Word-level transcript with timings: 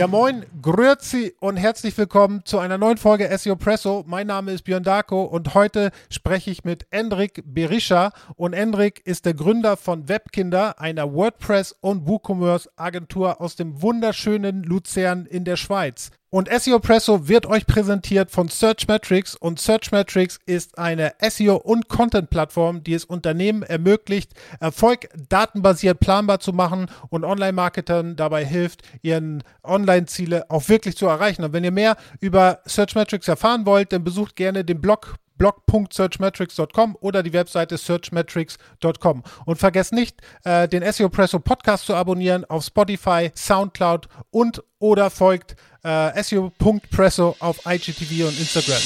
Ja, 0.00 0.06
moin, 0.06 0.46
grüezi 0.62 1.34
und 1.40 1.58
herzlich 1.58 1.98
willkommen 1.98 2.40
zu 2.46 2.58
einer 2.58 2.78
neuen 2.78 2.96
Folge 2.96 3.28
SEO 3.36 3.56
Presso. 3.56 4.02
Mein 4.06 4.28
Name 4.28 4.52
ist 4.52 4.62
Björn 4.62 4.82
Darko 4.82 5.24
und 5.24 5.52
heute 5.52 5.90
spreche 6.08 6.50
ich 6.50 6.64
mit 6.64 6.86
Endrik 6.90 7.42
Berisha. 7.44 8.12
Und 8.34 8.54
Endrik 8.54 9.02
ist 9.04 9.26
der 9.26 9.34
Gründer 9.34 9.76
von 9.76 10.08
Webkinder, 10.08 10.80
einer 10.80 11.04
WordPress- 11.12 11.74
und 11.82 12.08
WooCommerce-Agentur 12.08 13.42
aus 13.42 13.56
dem 13.56 13.82
wunderschönen 13.82 14.62
Luzern 14.62 15.26
in 15.26 15.44
der 15.44 15.56
Schweiz. 15.56 16.10
Und 16.32 16.48
SEO 16.48 16.78
Presso 16.78 17.26
wird 17.26 17.46
euch 17.46 17.66
präsentiert 17.66 18.30
von 18.30 18.46
Searchmetrics 18.46 19.34
und 19.34 19.58
Searchmetrics 19.58 20.38
ist 20.46 20.78
eine 20.78 21.12
SEO- 21.20 21.56
und 21.56 21.88
Content-Plattform, 21.88 22.84
die 22.84 22.94
es 22.94 23.04
Unternehmen 23.04 23.64
ermöglicht, 23.64 24.32
Erfolg 24.60 25.08
datenbasiert 25.28 25.98
planbar 25.98 26.38
zu 26.38 26.52
machen 26.52 26.86
und 27.08 27.24
Online-Marketern 27.24 28.14
dabei 28.14 28.44
hilft, 28.44 28.82
ihren 29.02 29.42
Online-Ziele 29.64 30.48
auch 30.50 30.68
wirklich 30.68 30.96
zu 30.96 31.06
erreichen. 31.06 31.42
Und 31.42 31.52
wenn 31.52 31.64
ihr 31.64 31.72
mehr 31.72 31.96
über 32.20 32.60
Searchmetrics 32.64 33.26
erfahren 33.26 33.66
wollt, 33.66 33.92
dann 33.92 34.04
besucht 34.04 34.36
gerne 34.36 34.64
den 34.64 34.80
Blog 34.80 35.16
blog.searchmetrics.com 35.40 36.98
oder 37.00 37.22
die 37.22 37.32
Webseite 37.32 37.78
searchmetrics.com. 37.78 39.22
Und 39.46 39.56
vergesst 39.56 39.94
nicht, 39.94 40.20
äh, 40.44 40.68
den 40.68 40.84
SEO 40.92 41.08
Presso 41.08 41.40
Podcast 41.40 41.86
zu 41.86 41.94
abonnieren 41.94 42.44
auf 42.44 42.62
Spotify, 42.62 43.30
Soundcloud 43.34 44.06
und 44.30 44.62
oder 44.78 45.08
folgt 45.08 45.56
äh, 45.82 46.22
SEO.presso 46.22 47.36
auf 47.38 47.60
IGTV 47.66 48.28
und 48.28 48.38
Instagram. 48.38 48.82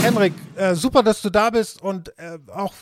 Henrik, 0.00 0.32
äh, 0.56 0.74
super, 0.74 1.02
dass 1.02 1.20
du 1.20 1.28
da 1.28 1.50
bist 1.50 1.82
und 1.82 2.08
äh, 2.18 2.38
auch 2.54 2.72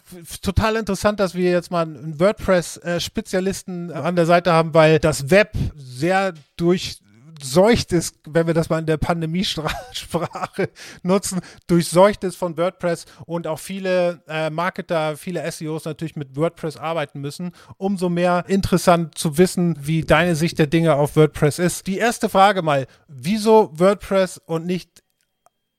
total 0.40 0.76
interessant, 0.76 1.18
dass 1.18 1.34
wir 1.34 1.50
jetzt 1.50 1.72
mal 1.72 1.82
einen 1.82 2.20
WordPress-Spezialisten 2.20 3.90
an 3.90 4.14
der 4.14 4.26
Seite 4.26 4.52
haben, 4.52 4.72
weil 4.72 5.00
das 5.00 5.30
Web 5.30 5.52
sehr 5.74 6.34
durch 6.56 7.00
durchseucht 7.40 7.92
ist, 7.92 8.20
wenn 8.28 8.46
wir 8.46 8.54
das 8.54 8.70
mal 8.70 8.78
in 8.78 8.86
der 8.86 8.98
Pandemiesprache 8.98 10.70
nutzen, 11.02 11.40
durchseucht 11.66 12.22
ist 12.24 12.36
von 12.36 12.56
WordPress 12.56 13.06
und 13.26 13.46
auch 13.46 13.58
viele 13.58 14.22
äh, 14.28 14.50
Marketer, 14.50 15.16
viele 15.16 15.50
SEOs 15.50 15.84
natürlich 15.86 16.16
mit 16.16 16.36
WordPress 16.36 16.76
arbeiten 16.76 17.20
müssen. 17.20 17.52
Umso 17.78 18.08
mehr 18.08 18.44
interessant 18.48 19.16
zu 19.16 19.38
wissen, 19.38 19.76
wie 19.80 20.02
deine 20.02 20.34
Sicht 20.34 20.58
der 20.58 20.66
Dinge 20.66 20.94
auf 20.94 21.16
WordPress 21.16 21.58
ist. 21.58 21.86
Die 21.86 21.98
erste 21.98 22.28
Frage 22.28 22.62
mal, 22.62 22.86
wieso 23.08 23.70
WordPress 23.78 24.38
und 24.46 24.66
nicht 24.66 25.02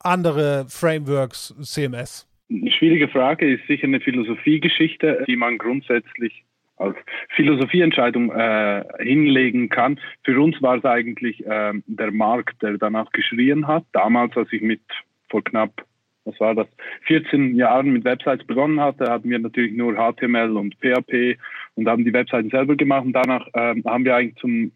andere 0.00 0.66
Frameworks 0.68 1.54
CMS? 1.62 2.28
Eine 2.50 2.70
schwierige 2.72 3.08
Frage 3.08 3.50
ist 3.54 3.66
sicher 3.66 3.86
eine 3.86 4.00
Philosophiegeschichte, 4.00 5.24
die 5.26 5.36
man 5.36 5.58
grundsätzlich 5.58 6.44
als 6.76 6.96
Philosophieentscheidung 7.30 8.32
äh, 8.32 8.84
hinlegen 9.00 9.68
kann. 9.68 10.00
Für 10.24 10.40
uns 10.40 10.60
war 10.62 10.76
es 10.76 10.84
eigentlich 10.84 11.44
äh, 11.46 11.72
der 11.86 12.12
Markt, 12.12 12.62
der 12.62 12.78
danach 12.78 13.10
geschrien 13.12 13.66
hat. 13.66 13.84
Damals, 13.92 14.36
als 14.36 14.52
ich 14.52 14.62
mit 14.62 14.80
vor 15.28 15.42
knapp, 15.44 15.84
was 16.24 16.38
war 16.40 16.54
das, 16.54 16.68
14 17.06 17.56
Jahren 17.56 17.90
mit 17.90 18.04
Websites 18.04 18.46
begonnen 18.46 18.80
hatte, 18.80 19.10
hatten 19.10 19.28
wir 19.30 19.38
natürlich 19.38 19.72
nur 19.72 19.94
HTML 19.94 20.56
und 20.56 20.76
PHP 20.76 21.38
und 21.74 21.88
haben 21.88 22.04
die 22.04 22.12
Webseiten 22.12 22.50
selber 22.50 22.76
gemacht. 22.76 23.04
Und 23.04 23.12
danach 23.12 23.46
äh, 23.54 23.74
haben 23.84 24.04
wir 24.04 24.16
eigentlich 24.16 24.36
zum 24.36 24.70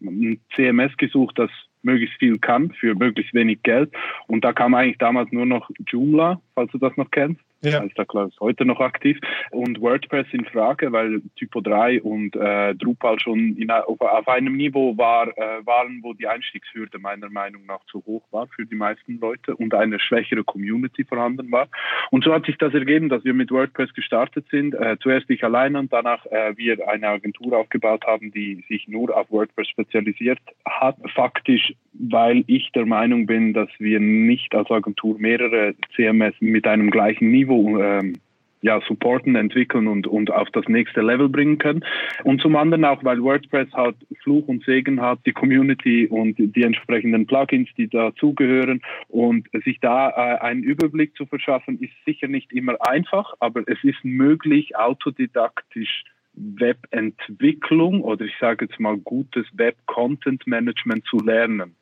CMS 0.55 0.95
gesucht, 0.97 1.37
das 1.39 1.51
möglichst 1.83 2.17
viel 2.19 2.37
kann 2.37 2.71
für 2.71 2.95
möglichst 2.95 3.33
wenig 3.33 3.63
Geld. 3.63 3.91
Und 4.27 4.43
da 4.43 4.51
kam 4.51 4.73
eigentlich 4.73 4.97
damals 4.97 5.31
nur 5.31 5.45
noch 5.45 5.69
Joomla, 5.87 6.41
falls 6.53 6.71
du 6.71 6.77
das 6.77 6.95
noch 6.97 7.11
kennst. 7.11 7.41
Ja. 7.61 7.83
Ist 7.83 7.97
da 7.97 8.05
klar, 8.05 8.27
ist 8.27 8.39
heute 8.39 8.65
noch 8.65 8.79
aktiv. 8.79 9.19
Und 9.51 9.81
WordPress 9.81 10.27
in 10.31 10.45
Frage, 10.45 10.91
weil 10.91 11.21
Typo 11.35 11.61
3 11.61 12.01
und 12.03 12.35
äh, 12.35 12.75
Drupal 12.75 13.19
schon 13.19 13.57
in, 13.57 13.71
auf, 13.71 13.99
auf, 13.99 14.27
einem 14.27 14.55
Niveau 14.55 14.95
war, 14.97 15.29
äh, 15.37 15.65
waren, 15.65 15.99
wo 16.03 16.13
die 16.13 16.27
Einstiegshürde 16.27 16.99
meiner 16.99 17.29
Meinung 17.29 17.65
nach 17.65 17.83
zu 17.85 18.03
hoch 18.05 18.23
war 18.31 18.47
für 18.47 18.65
die 18.65 18.75
meisten 18.75 19.19
Leute 19.19 19.55
und 19.55 19.73
eine 19.73 19.99
schwächere 19.99 20.43
Community 20.43 21.03
vorhanden 21.03 21.51
war. 21.51 21.67
Und 22.11 22.23
so 22.23 22.33
hat 22.33 22.45
sich 22.45 22.57
das 22.57 22.73
ergeben, 22.73 23.09
dass 23.09 23.23
wir 23.25 23.33
mit 23.33 23.51
WordPress 23.51 23.93
gestartet 23.93 24.45
sind. 24.51 24.75
Äh, 24.75 24.97
zuerst 25.01 25.29
ich 25.29 25.43
alleine 25.43 25.79
und 25.79 25.91
danach 25.91 26.25
äh, 26.27 26.55
wir 26.55 26.87
eine 26.87 27.07
Agentur 27.07 27.57
aufgebaut 27.57 28.05
haben, 28.05 28.31
die 28.31 28.63
sich 28.69 28.87
nur 28.87 29.15
auf 29.15 29.31
WordPress 29.31 29.67
spezialisiert 29.69 30.39
hat. 30.65 30.97
Faktisch, 31.15 31.73
weil 31.93 32.43
ich 32.45 32.71
der 32.73 32.85
Meinung 32.85 33.25
bin, 33.25 33.53
dass 33.53 33.69
wir 33.79 33.99
nicht 33.99 34.53
als 34.53 34.69
Agentur 34.69 35.17
mehrere 35.17 35.73
CMS 35.95 36.35
mit 36.39 36.67
einem 36.67 36.91
gleichen 36.91 37.31
Niveau 37.31 37.46
Niveau 37.47 37.79
ähm, 37.79 38.15
ja, 38.61 38.81
supporten, 38.87 39.35
entwickeln 39.35 39.87
und, 39.87 40.07
und 40.07 40.31
auf 40.31 40.49
das 40.51 40.67
nächste 40.67 41.01
Level 41.01 41.29
bringen 41.29 41.57
können. 41.57 41.85
Und 42.23 42.41
zum 42.41 42.55
anderen 42.55 42.85
auch, 42.85 43.03
weil 43.03 43.21
WordPress 43.21 43.71
halt 43.73 43.95
Fluch 44.23 44.47
und 44.47 44.63
Segen 44.65 44.99
hat, 44.99 45.19
die 45.25 45.31
Community 45.31 46.07
und 46.07 46.35
die 46.37 46.63
entsprechenden 46.63 47.27
Plugins, 47.27 47.69
die 47.77 47.87
dazugehören. 47.87 48.81
Und 49.09 49.47
sich 49.63 49.79
da 49.79 50.09
äh, 50.09 50.39
einen 50.39 50.63
Überblick 50.63 51.15
zu 51.15 51.25
verschaffen, 51.25 51.79
ist 51.79 51.93
sicher 52.05 52.27
nicht 52.27 52.51
immer 52.51 52.75
einfach, 52.81 53.33
aber 53.39 53.61
es 53.67 53.83
ist 53.83 54.03
möglich, 54.03 54.75
autodidaktisch 54.75 56.03
Webentwicklung 56.33 58.01
oder 58.01 58.25
ich 58.25 58.35
sage 58.39 58.65
jetzt 58.65 58.79
mal 58.79 58.97
gutes 58.97 59.45
Web-Content-Management 59.53 61.05
zu 61.05 61.17
lernen 61.17 61.75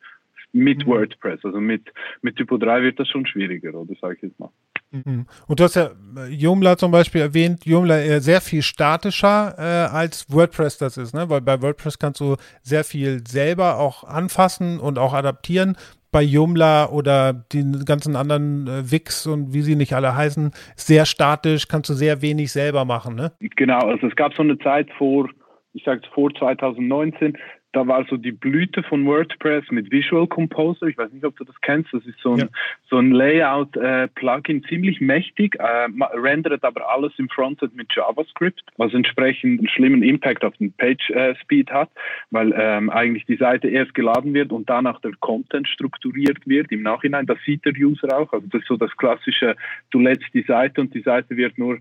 mit 0.52 0.86
mhm. 0.86 0.90
WordPress. 0.90 1.44
Also 1.44 1.60
mit, 1.60 1.92
mit 2.22 2.36
Typo 2.36 2.56
3 2.56 2.82
wird 2.82 2.98
das 2.98 3.08
schon 3.08 3.26
schwieriger, 3.26 3.74
oder 3.74 3.94
sage 4.00 4.14
ich 4.16 4.22
jetzt 4.22 4.40
mal. 4.40 4.50
Mhm. 4.90 5.26
Und 5.46 5.60
du 5.60 5.64
hast 5.64 5.74
ja 5.74 5.90
äh, 6.16 6.28
Joomla 6.32 6.76
zum 6.76 6.92
Beispiel 6.92 7.20
erwähnt, 7.20 7.64
Joomla 7.66 7.98
eher 7.98 8.20
sehr 8.20 8.40
viel 8.40 8.62
statischer 8.62 9.54
äh, 9.58 9.94
als 9.94 10.26
WordPress 10.32 10.78
das 10.78 10.96
ist, 10.96 11.14
ne? 11.14 11.28
Weil 11.28 11.40
bei 11.40 11.60
WordPress 11.60 11.98
kannst 11.98 12.20
du 12.20 12.36
sehr 12.62 12.84
viel 12.84 13.26
selber 13.26 13.78
auch 13.78 14.04
anfassen 14.04 14.78
und 14.78 14.98
auch 14.98 15.12
adaptieren. 15.12 15.76
Bei 16.12 16.22
Joomla 16.22 16.88
oder 16.88 17.32
den 17.32 17.84
ganzen 17.84 18.16
anderen 18.16 18.66
äh, 18.68 18.90
Wix 18.90 19.26
und 19.26 19.52
wie 19.52 19.62
sie 19.62 19.76
nicht 19.76 19.92
alle 19.92 20.16
heißen, 20.16 20.52
sehr 20.76 21.04
statisch, 21.04 21.68
kannst 21.68 21.90
du 21.90 21.94
sehr 21.94 22.22
wenig 22.22 22.52
selber 22.52 22.84
machen, 22.84 23.16
ne? 23.16 23.32
Genau, 23.40 23.80
also 23.80 24.06
es 24.06 24.16
gab 24.16 24.34
so 24.34 24.42
eine 24.42 24.58
Zeit 24.58 24.88
vor, 24.96 25.28
ich 25.72 25.84
sage 25.84 26.02
vor 26.14 26.32
2019, 26.32 27.36
da 27.76 27.86
war 27.86 28.06
so 28.08 28.16
die 28.16 28.32
Blüte 28.32 28.82
von 28.82 29.04
WordPress 29.04 29.70
mit 29.70 29.92
Visual 29.92 30.26
Composer. 30.26 30.86
Ich 30.86 30.96
weiß 30.96 31.12
nicht, 31.12 31.26
ob 31.26 31.36
du 31.36 31.44
das 31.44 31.54
kennst. 31.60 31.92
Das 31.92 32.06
ist 32.06 32.18
so 32.22 32.32
ein, 32.32 32.38
ja. 32.38 32.46
so 32.88 32.96
ein 32.96 33.10
Layout-Plugin, 33.10 34.62
äh, 34.64 34.66
ziemlich 34.66 35.02
mächtig, 35.02 35.56
äh, 35.56 35.88
rendert 36.14 36.64
aber 36.64 36.90
alles 36.90 37.12
im 37.18 37.28
Frontend 37.28 37.76
mit 37.76 37.94
JavaScript, 37.94 38.62
was 38.78 38.94
entsprechend 38.94 39.58
einen 39.58 39.68
schlimmen 39.68 40.02
Impact 40.02 40.42
auf 40.42 40.56
den 40.56 40.72
Page-Speed 40.72 41.68
äh, 41.68 41.72
hat, 41.72 41.90
weil 42.30 42.54
ähm, 42.56 42.88
eigentlich 42.88 43.26
die 43.26 43.36
Seite 43.36 43.68
erst 43.68 43.92
geladen 43.92 44.32
wird 44.32 44.52
und 44.52 44.70
danach 44.70 44.98
der 45.02 45.12
Content 45.20 45.68
strukturiert 45.68 46.46
wird 46.46 46.72
im 46.72 46.80
Nachhinein. 46.80 47.26
Das 47.26 47.38
sieht 47.44 47.66
der 47.66 47.74
User 47.74 48.08
auch. 48.18 48.32
Also 48.32 48.46
das 48.46 48.62
ist 48.62 48.68
so 48.68 48.78
das 48.78 48.96
klassische, 48.96 49.54
du 49.90 49.98
lädst 49.98 50.32
die 50.32 50.44
Seite 50.44 50.80
und 50.80 50.94
die 50.94 51.02
Seite 51.02 51.36
wird 51.36 51.58
nur 51.58 51.78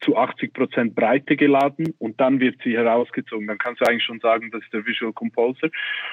zu 0.00 0.16
80 0.16 0.52
Prozent 0.52 0.94
Breite 0.94 1.36
geladen 1.36 1.94
und 1.98 2.20
dann 2.20 2.40
wird 2.40 2.56
sie 2.62 2.76
herausgezogen. 2.76 3.46
Dann 3.46 3.58
kannst 3.58 3.80
du 3.80 3.86
eigentlich 3.86 4.04
schon 4.04 4.20
sagen, 4.20 4.50
das 4.50 4.62
ist 4.62 4.72
der 4.72 4.86
Visual 4.86 5.12
Composer. 5.12 5.68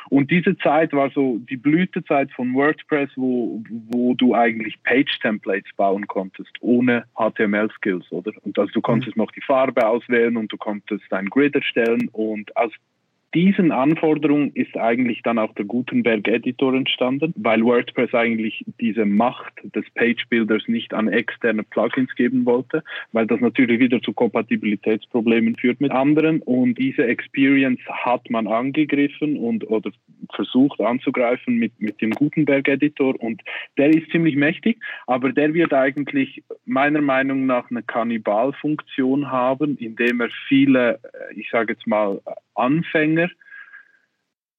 Und 0.09 0.31
diese 0.31 0.57
Zeit 0.57 0.94
war 0.94 1.09
so 1.12 1.38
die 1.38 1.57
Blütezeit 1.57 2.31
von 2.34 2.53
WordPress, 2.53 3.09
wo, 3.16 3.63
wo 3.90 4.13
du 4.13 4.35
eigentlich 4.35 4.81
Page-Templates 4.84 5.72
bauen 5.75 6.07
konntest, 6.07 6.52
ohne 6.62 7.06
HTML-Skills, 7.16 8.12
oder? 8.12 8.31
Und 8.44 8.57
also 8.57 8.72
du 8.74 8.81
konntest 8.81 9.16
mhm. 9.16 9.24
noch 9.24 9.31
die 9.31 9.41
Farbe 9.41 9.86
auswählen 9.86 10.38
und 10.38 10.51
du 10.51 10.57
konntest 10.57 11.03
dein 11.09 11.28
Grid 11.28 11.56
erstellen 11.56 12.09
und 12.12 12.56
aus 12.56 12.72
diesen 13.35 13.72
Anforderungen 13.72 14.51
ist 14.56 14.75
eigentlich 14.75 15.22
dann 15.23 15.38
auch 15.38 15.53
der 15.53 15.66
Gutenberg 15.66 16.28
Editor 16.28 16.73
entstanden, 16.73 17.34
weil 17.38 17.63
WordPress 17.63 18.13
eigentlich 18.13 18.66
diese 18.79 19.06
Macht 19.06 19.54
des 19.75 19.86
Page 19.94 20.27
Builders 20.30 20.63
nicht 20.68 20.94
an 20.94 21.07
externe 21.07 21.63
Plugins 21.63 22.13
geben 22.15 22.45
wollte, 22.45 22.83
weil 23.12 23.27
das 23.27 23.39
natürlich 23.39 23.80
wieder 23.80 24.01
zu 24.01 24.13
Kompatibilitätsproblemen 24.13 25.56
führt 25.57 25.80
mit 25.80 25.92
anderen. 25.92 26.42
Und 26.42 26.80
diese 26.80 27.06
Experience 27.06 27.81
hat 27.88 28.30
man 28.30 28.48
angegriffen 28.48 29.38
und 29.38 29.69
oder 29.69 29.92
versucht 30.33 30.81
anzugreifen 30.81 31.57
mit, 31.57 31.80
mit 31.80 32.01
dem 32.01 32.12
Gutenberg 32.12 32.68
Editor. 32.68 33.15
Und 33.19 33.42
der 33.77 33.89
ist 33.89 34.09
ziemlich 34.12 34.36
mächtig, 34.36 34.80
aber 35.06 35.31
der 35.31 35.54
wird 35.54 35.74
eigentlich 35.74 36.44
meiner 36.65 37.01
Meinung 37.01 37.45
nach 37.45 37.69
eine 37.69 37.83
Kannibalfunktion 37.83 39.31
haben, 39.31 39.77
indem 39.77 40.21
er 40.21 40.30
viele, 40.48 40.95
äh, 40.95 41.39
ich 41.39 41.50
sage 41.51 41.74
jetzt 41.74 41.86
mal, 41.88 42.19
Anfänger 42.59 43.29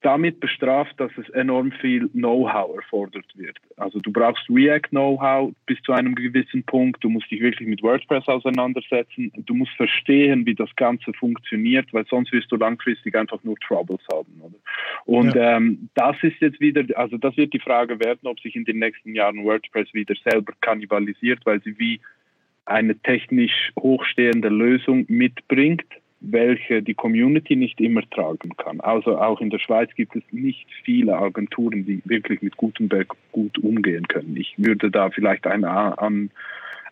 damit 0.02 0.40
bestraft, 0.40 0.98
dass 0.98 1.10
es 1.18 1.28
enorm 1.30 1.72
viel 1.72 2.08
Know-how 2.08 2.74
erfordert 2.76 3.26
wird. 3.34 3.58
Also 3.76 4.00
du 4.00 4.10
brauchst 4.10 4.48
React-Know-how 4.48 5.52
bis 5.66 5.80
zu 5.82 5.92
einem 5.92 6.14
gewissen 6.14 6.62
Punkt. 6.64 7.04
Du 7.04 7.10
musst 7.10 7.30
dich 7.30 7.40
wirklich 7.40 7.68
mit 7.68 7.82
WordPress 7.82 8.26
auseinandersetzen. 8.26 9.30
Du 9.44 9.54
musst 9.54 9.72
verstehen, 9.72 10.46
wie 10.46 10.54
das 10.54 10.74
Ganze 10.76 11.12
funktioniert, 11.12 11.92
weil 11.92 12.06
sonst 12.06 12.32
wirst 12.32 12.50
du 12.50 12.56
langfristig 12.56 13.14
einfach 13.14 13.44
nur 13.44 13.56
Troubles 13.58 14.00
haben. 14.10 14.40
Oder? 14.40 14.56
Und 15.04 15.34
ja. 15.34 15.56
ähm, 15.56 15.90
das 15.94 16.16
ist 16.22 16.40
jetzt 16.40 16.60
wieder, 16.60 16.82
also 16.98 17.18
das 17.18 17.36
wird 17.36 17.52
die 17.52 17.60
Frage 17.60 18.00
werden, 18.00 18.20
ob 18.26 18.40
sich 18.40 18.56
in 18.56 18.64
den 18.64 18.78
nächsten 18.78 19.14
Jahren 19.14 19.44
WordPress 19.44 19.92
wieder 19.92 20.14
selber 20.24 20.54
kannibalisiert, 20.62 21.40
weil 21.44 21.60
sie 21.62 21.78
wie 21.78 22.00
eine 22.64 22.98
technisch 23.00 23.72
hochstehende 23.78 24.48
Lösung 24.48 25.04
mitbringt 25.08 25.84
welche 26.20 26.82
die 26.82 26.94
Community 26.94 27.56
nicht 27.56 27.80
immer 27.80 28.02
tragen 28.10 28.56
kann. 28.56 28.80
Also 28.80 29.18
auch 29.18 29.40
in 29.40 29.50
der 29.50 29.58
Schweiz 29.58 29.90
gibt 29.94 30.14
es 30.14 30.22
nicht 30.30 30.66
viele 30.84 31.16
Agenturen, 31.16 31.86
die 31.86 32.02
wirklich 32.04 32.42
mit 32.42 32.56
Gutenberg 32.56 33.14
gut 33.32 33.58
umgehen 33.58 34.06
können. 34.08 34.36
Ich 34.36 34.54
würde 34.58 34.90
da 34.90 35.10
vielleicht 35.10 35.46
eine, 35.46 35.98
an 35.98 36.30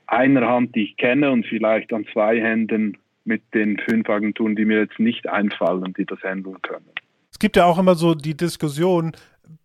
einer 0.06 0.48
Hand, 0.48 0.74
die 0.74 0.84
ich 0.84 0.96
kenne, 0.96 1.30
und 1.30 1.46
vielleicht 1.46 1.92
an 1.92 2.06
zwei 2.12 2.40
Händen 2.40 2.96
mit 3.24 3.42
den 3.52 3.78
fünf 3.78 4.08
Agenturen, 4.08 4.56
die 4.56 4.64
mir 4.64 4.78
jetzt 4.80 4.98
nicht 4.98 5.28
einfallen, 5.28 5.92
die 5.96 6.06
das 6.06 6.22
handeln 6.22 6.56
können. 6.62 6.86
Es 7.30 7.38
gibt 7.38 7.56
ja 7.56 7.66
auch 7.66 7.78
immer 7.78 7.94
so 7.94 8.14
die 8.14 8.36
Diskussion, 8.36 9.12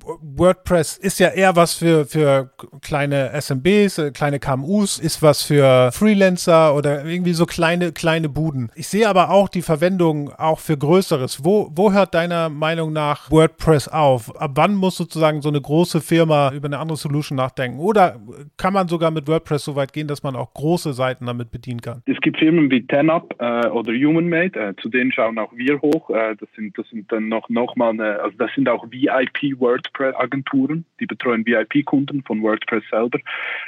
WordPress 0.06 0.98
ist 0.98 1.20
ja 1.20 1.30
eher 1.30 1.56
was 1.56 1.76
für, 1.76 2.06
für 2.06 2.52
kleine 2.82 3.32
SMBs, 3.34 3.98
äh, 3.98 4.12
kleine 4.12 4.40
KMUs, 4.40 5.00
ist 5.00 5.22
was 5.22 5.44
für 5.44 5.92
Freelancer 5.92 6.76
oder 6.76 7.06
irgendwie 7.06 7.34
so 7.34 7.46
kleine, 7.46 7.92
kleine 7.92 8.30
Buden. 8.30 8.72
Ich 8.76 8.88
sehe 8.88 9.08
aber 9.08 9.30
auch 9.30 9.48
die 9.48 9.62
Verwendung 9.62 10.32
auch 10.34 10.60
für 10.60 10.78
Größeres. 10.78 11.46
Wo, 11.46 11.72
wo 11.74 11.94
hört 11.94 12.14
deiner 12.14 12.50
Meinung 12.50 12.92
nach 12.92 13.32
WordPress 13.32 13.88
auf? 13.88 14.36
Ab 14.40 14.52
wann 14.56 14.76
muss 14.76 14.98
sozusagen 14.98 15.42
so 15.42 15.50
eine 15.50 15.62
große 15.62 16.02
Firma 16.02 16.52
über 16.54 16.68
eine 16.68 16.80
andere 16.80 16.98
Solution 16.98 17.38
nachdenken? 17.38 17.80
Oder 17.80 18.20
kann 18.58 18.74
man 18.74 18.88
sogar 18.88 19.12
mit 19.12 19.28
WordPress 19.28 19.64
so 19.64 19.76
weit 19.76 19.94
gehen, 19.94 20.08
dass 20.08 20.24
man 20.24 20.36
auch 20.36 20.54
große 20.54 20.94
Seiten 20.94 21.26
damit 21.26 21.52
bedienen 21.52 21.82
kann? 21.82 22.02
Es 22.06 22.20
gibt 22.22 22.38
Firmen 22.38 22.70
wie 22.70 22.86
TenUp 22.86 23.36
äh, 23.40 23.68
oder 23.68 23.94
HumanMade, 23.94 24.60
äh, 24.60 24.76
zu 24.82 24.90
denen 24.90 25.12
schauen 25.12 25.40
auch 25.40 25.54
wir 25.54 25.82
hoch. 25.82 26.10
Äh, 26.10 26.36
das, 26.36 26.50
sind, 26.56 26.78
das 26.78 26.88
sind 26.90 27.12
dann 27.12 27.30
noch, 27.30 27.48
noch 27.50 27.76
mal 27.76 27.92
eine, 27.92 28.20
also 28.20 28.38
das 28.38 28.52
sind 28.56 28.68
auch 28.68 28.86
VIP 28.92 29.60
WordPress 29.60 29.93
WordPress-Agenturen, 29.94 30.86
die 31.00 31.06
betreuen 31.06 31.46
VIP-Kunden 31.46 32.24
von 32.24 32.42
WordPress 32.42 32.84
selber, 32.90 33.20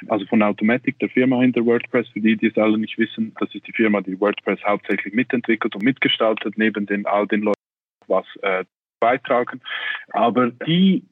also 0.08 0.26
von 0.26 0.42
Automatic, 0.42 1.00
der 1.00 1.10
Firma 1.10 1.40
hinter 1.42 1.66
WordPress. 1.66 2.08
Für 2.10 2.20
die, 2.20 2.38
die 2.38 2.48
es 2.48 2.58
alle 2.58 2.78
nicht 2.78 2.98
wissen, 2.98 3.34
das 3.40 3.54
ist 3.54 3.68
die 3.68 3.74
Firma, 3.74 4.02
die 4.02 4.20
WordPress 4.20 4.60
hauptsächlich 4.64 5.14
mitentwickelt 5.14 5.76
und 5.76 5.84
mitgestaltet, 5.84 6.58
neben 6.58 6.86
den 6.86 7.06
all 7.06 7.28
den 7.28 7.42
Leuten, 7.42 7.60
was 8.08 8.26
äh, 8.42 8.66
beitragen. 9.00 9.62
Aber 10.12 10.52
die 10.52 11.04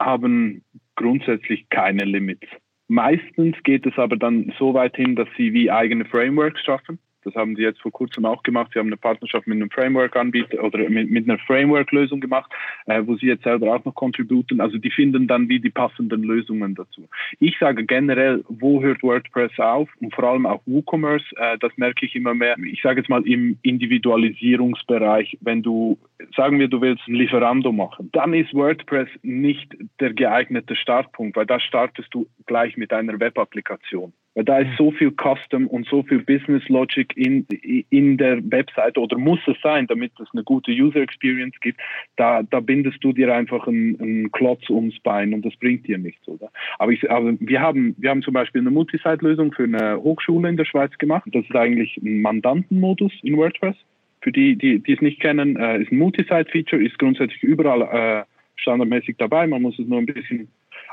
haben 0.00 0.64
grundsätzlich 0.96 1.68
keine 1.68 2.04
Limits. 2.04 2.46
Meistens 2.88 3.56
geht 3.62 3.86
es 3.86 3.96
aber 3.96 4.16
dann 4.16 4.52
so 4.58 4.74
weit 4.74 4.96
hin, 4.96 5.16
dass 5.16 5.28
sie 5.36 5.52
wie 5.52 5.70
eigene 5.70 6.04
Frameworks 6.04 6.62
schaffen. 6.62 6.98
Das 7.24 7.34
haben 7.34 7.56
sie 7.56 7.62
jetzt 7.62 7.80
vor 7.80 7.92
kurzem 7.92 8.24
auch 8.24 8.42
gemacht. 8.42 8.70
Sie 8.72 8.78
haben 8.78 8.88
eine 8.88 8.96
Partnerschaft 8.96 9.46
mit 9.46 9.56
einem 9.56 9.70
Framework-Anbieter 9.70 10.62
oder 10.62 10.88
mit, 10.88 11.10
mit 11.10 11.28
einer 11.28 11.38
Framework-Lösung 11.38 12.20
gemacht, 12.20 12.50
äh, 12.86 13.02
wo 13.04 13.16
sie 13.16 13.26
jetzt 13.26 13.44
selber 13.44 13.74
auch 13.74 13.84
noch 13.84 13.94
contributen. 13.94 14.60
Also 14.60 14.78
die 14.78 14.90
finden 14.90 15.26
dann 15.26 15.48
wie 15.48 15.60
die 15.60 15.70
passenden 15.70 16.22
Lösungen 16.22 16.74
dazu. 16.74 17.08
Ich 17.38 17.58
sage 17.58 17.84
generell, 17.84 18.44
wo 18.48 18.82
hört 18.82 19.02
WordPress 19.02 19.58
auf 19.58 19.88
und 20.00 20.14
vor 20.14 20.24
allem 20.24 20.46
auch 20.46 20.62
WooCommerce, 20.66 21.24
äh, 21.36 21.58
das 21.58 21.72
merke 21.76 22.06
ich 22.06 22.16
immer 22.16 22.34
mehr. 22.34 22.56
Ich 22.58 22.82
sage 22.82 23.00
jetzt 23.00 23.08
mal 23.08 23.26
im 23.26 23.58
Individualisierungsbereich, 23.62 25.38
wenn 25.40 25.62
du, 25.62 25.98
sagen 26.36 26.58
wir, 26.58 26.68
du 26.68 26.80
willst 26.80 27.06
ein 27.08 27.14
Lieferando 27.14 27.72
machen, 27.72 28.10
dann 28.12 28.34
ist 28.34 28.54
WordPress 28.54 29.08
nicht 29.22 29.76
der 30.00 30.12
geeignete 30.12 30.76
Startpunkt, 30.76 31.36
weil 31.36 31.46
da 31.46 31.60
startest 31.60 32.08
du 32.12 32.26
gleich 32.46 32.76
mit 32.76 32.92
einer 32.92 33.18
Web-Applikation. 33.18 34.12
Weil 34.34 34.44
da 34.44 34.58
ist 34.58 34.70
mhm. 34.70 34.76
so 34.78 34.90
viel 34.92 35.12
Custom 35.12 35.66
und 35.66 35.86
so 35.86 36.02
viel 36.02 36.20
Business 36.20 36.66
Logic 36.68 37.12
in, 37.16 37.46
in 37.90 38.16
der 38.16 38.38
Webseite 38.50 39.00
oder 39.00 39.18
muss 39.18 39.40
es 39.46 39.56
sein, 39.62 39.86
damit 39.86 40.12
es 40.20 40.28
eine 40.32 40.42
gute 40.42 40.70
User 40.70 41.00
Experience 41.00 41.58
gibt. 41.60 41.80
Da, 42.16 42.42
da 42.42 42.60
bindest 42.60 43.02
du 43.04 43.12
dir 43.12 43.34
einfach 43.34 43.66
einen, 43.66 44.00
einen 44.00 44.32
Klotz 44.32 44.70
ums 44.70 44.98
Bein 45.00 45.34
und 45.34 45.44
das 45.44 45.54
bringt 45.56 45.86
dir 45.86 45.98
nichts, 45.98 46.26
oder? 46.28 46.50
Aber, 46.78 46.92
ich, 46.92 47.10
aber 47.10 47.34
wir 47.38 47.60
haben, 47.60 47.94
wir 47.98 48.10
haben 48.10 48.22
zum 48.22 48.34
Beispiel 48.34 48.60
eine 48.62 48.70
Multisite-Lösung 48.70 49.52
für 49.52 49.64
eine 49.64 50.02
Hochschule 50.02 50.48
in 50.48 50.56
der 50.56 50.64
Schweiz 50.64 50.96
gemacht. 50.98 51.28
Das 51.32 51.44
ist 51.44 51.54
eigentlich 51.54 51.96
ein 51.98 52.22
Mandantenmodus 52.22 53.12
in 53.22 53.36
WordPress. 53.36 53.76
Für 54.22 54.32
die, 54.32 54.56
die, 54.56 54.78
die 54.78 54.92
es 54.92 55.00
nicht 55.00 55.20
kennen, 55.20 55.56
äh, 55.56 55.82
ist 55.82 55.90
ein 55.90 55.98
Multisite-Feature, 55.98 56.82
ist 56.82 56.98
grundsätzlich 56.98 57.42
überall 57.42 57.82
äh, 57.82 58.24
standardmäßig 58.56 59.16
dabei. 59.18 59.46
Man 59.46 59.62
muss 59.62 59.78
es 59.78 59.86
nur 59.86 59.98
ein 59.98 60.06
bisschen 60.06 60.48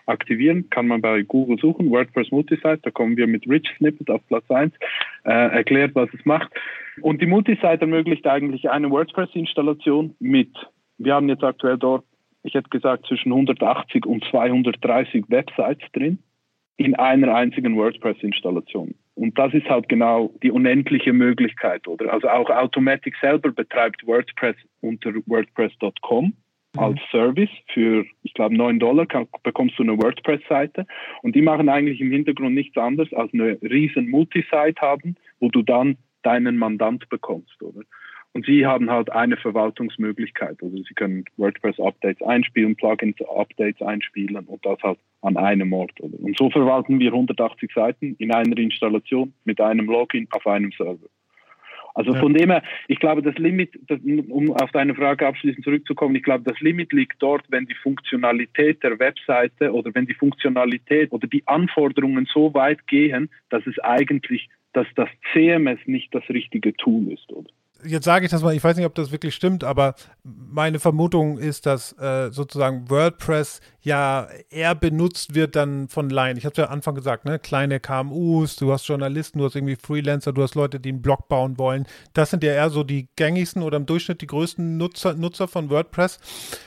aktivieren, 0.05 0.69
kann 0.69 0.87
man 0.87 1.01
bei 1.01 1.21
Google 1.21 1.57
suchen, 1.59 1.89
WordPress 1.89 2.31
Multisite, 2.31 2.79
da 2.81 2.91
kommen 2.91 3.17
wir 3.17 3.27
mit 3.27 3.47
Rich 3.47 3.69
Snippet 3.77 4.09
auf 4.09 4.25
Platz 4.27 4.49
1, 4.49 4.73
äh, 5.25 5.29
erklärt, 5.31 5.95
was 5.95 6.09
es 6.13 6.25
macht. 6.25 6.51
Und 7.01 7.21
die 7.21 7.25
Multisite 7.25 7.81
ermöglicht 7.81 8.25
eigentlich 8.27 8.69
eine 8.69 8.89
WordPress-Installation 8.89 10.15
mit, 10.19 10.51
wir 10.97 11.13
haben 11.13 11.29
jetzt 11.29 11.43
aktuell 11.43 11.77
dort, 11.77 12.03
ich 12.43 12.53
hätte 12.53 12.69
gesagt, 12.69 13.05
zwischen 13.07 13.31
180 13.31 14.05
und 14.05 14.23
230 14.25 15.25
Websites 15.29 15.85
drin 15.93 16.19
in 16.77 16.95
einer 16.95 17.35
einzigen 17.35 17.75
WordPress-Installation. 17.75 18.95
Und 19.15 19.37
das 19.37 19.53
ist 19.53 19.69
halt 19.69 19.89
genau 19.89 20.33
die 20.41 20.49
unendliche 20.49 21.11
Möglichkeit, 21.11 21.87
oder? 21.89 22.13
Also 22.13 22.29
auch 22.29 22.49
Automatic 22.49 23.15
selber 23.19 23.51
betreibt 23.51 24.07
WordPress 24.07 24.55
unter 24.79 25.11
WordPress.com. 25.25 26.33
als 26.77 26.99
Service 27.11 27.49
für, 27.73 28.05
ich 28.23 28.33
glaube, 28.33 28.55
9 28.55 28.79
Dollar 28.79 29.05
kann, 29.05 29.27
bekommst 29.43 29.79
du 29.79 29.83
eine 29.83 29.97
WordPress-Seite. 29.97 30.85
Und 31.23 31.35
die 31.35 31.41
machen 31.41 31.69
eigentlich 31.69 31.99
im 31.99 32.11
Hintergrund 32.11 32.53
nichts 32.53 32.77
anderes 32.77 33.11
als 33.13 33.33
eine 33.33 33.59
riesen 33.61 34.09
Multisite 34.09 34.79
haben, 34.81 35.15
wo 35.39 35.49
du 35.49 35.61
dann 35.63 35.97
deinen 36.23 36.57
Mandant 36.57 37.09
bekommst, 37.09 37.61
oder? 37.61 37.81
Und 38.33 38.45
sie 38.45 38.65
haben 38.65 38.91
halt 38.91 39.11
eine 39.11 39.37
Verwaltungsmöglichkeit. 39.37 40.61
Also 40.61 40.77
sie 40.77 40.93
können 40.93 41.25
WordPress-Updates 41.37 42.21
einspielen, 42.21 42.75
Plugins-Updates 42.75 43.81
einspielen 43.81 44.45
und 44.45 44.63
das 44.63 44.77
halt 44.83 44.99
an 45.21 45.35
einem 45.35 45.73
Ort. 45.73 45.99
Oder? 45.99 46.19
Und 46.19 46.37
so 46.37 46.51
verwalten 46.51 46.99
wir 46.99 47.11
180 47.11 47.71
Seiten 47.73 48.15
in 48.19 48.31
einer 48.31 48.55
Installation 48.57 49.33
mit 49.45 49.59
einem 49.59 49.87
Login 49.87 50.27
auf 50.29 50.45
einem 50.45 50.71
Server. 50.73 51.07
Also 51.99 52.13
ja. 52.13 52.19
von 52.21 52.33
dem 52.33 52.49
her, 52.49 52.63
ich 52.87 52.97
glaube, 52.97 53.21
das 53.21 53.35
Limit, 53.35 53.77
das, 53.87 53.99
um 54.29 54.53
auf 54.53 54.71
deine 54.71 54.95
Frage 54.95 55.27
abschließend 55.27 55.65
zurückzukommen, 55.65 56.15
ich 56.15 56.23
glaube, 56.23 56.45
das 56.49 56.57
Limit 56.61 56.93
liegt 56.93 57.21
dort, 57.21 57.43
wenn 57.49 57.65
die 57.65 57.75
Funktionalität 57.75 58.81
der 58.83 58.97
Webseite 58.99 59.73
oder 59.73 59.93
wenn 59.93 60.05
die 60.05 60.13
Funktionalität 60.13 61.11
oder 61.11 61.27
die 61.27 61.45
Anforderungen 61.45 62.25
so 62.33 62.53
weit 62.53 62.87
gehen, 62.87 63.29
dass 63.49 63.67
es 63.67 63.77
eigentlich, 63.79 64.47
dass 64.71 64.87
das 64.95 65.09
CMS 65.33 65.79
nicht 65.87 66.15
das 66.15 66.23
richtige 66.29 66.73
Tool 66.73 67.11
ist, 67.11 67.29
oder? 67.33 67.49
Jetzt 67.83 68.05
sage 68.05 68.25
ich 68.25 68.31
das 68.31 68.41
mal, 68.41 68.55
ich 68.55 68.63
weiß 68.63 68.77
nicht, 68.77 68.85
ob 68.85 68.95
das 68.95 69.11
wirklich 69.11 69.35
stimmt, 69.35 69.63
aber 69.63 69.95
meine 70.23 70.79
Vermutung 70.79 71.37
ist, 71.37 71.65
dass 71.65 71.93
äh, 71.99 72.31
sozusagen 72.31 72.89
WordPress 72.89 73.61
ja 73.81 74.27
eher 74.49 74.75
benutzt 74.75 75.35
wird 75.35 75.55
dann 75.55 75.87
von 75.87 76.09
Laien. 76.09 76.37
Ich 76.37 76.45
habe 76.45 76.53
es 76.53 76.57
ja 76.57 76.65
am 76.65 76.73
Anfang 76.73 76.95
gesagt, 76.95 77.25
ne? 77.25 77.39
kleine 77.39 77.79
KMUs, 77.79 78.57
du 78.57 78.71
hast 78.73 78.87
Journalisten, 78.87 79.39
du 79.39 79.45
hast 79.45 79.55
irgendwie 79.55 79.77
Freelancer, 79.77 80.33
du 80.33 80.43
hast 80.43 80.55
Leute, 80.55 80.79
die 80.79 80.89
einen 80.89 81.01
Blog 81.01 81.29
bauen 81.29 81.57
wollen. 81.57 81.87
Das 82.13 82.29
sind 82.29 82.43
ja 82.43 82.51
eher 82.51 82.69
so 82.69 82.83
die 82.83 83.07
gängigsten 83.15 83.63
oder 83.63 83.77
im 83.77 83.85
Durchschnitt 83.85 84.21
die 84.21 84.27
größten 84.27 84.77
Nutzer, 84.77 85.13
Nutzer 85.13 85.47
von 85.47 85.69
WordPress. 85.69 86.19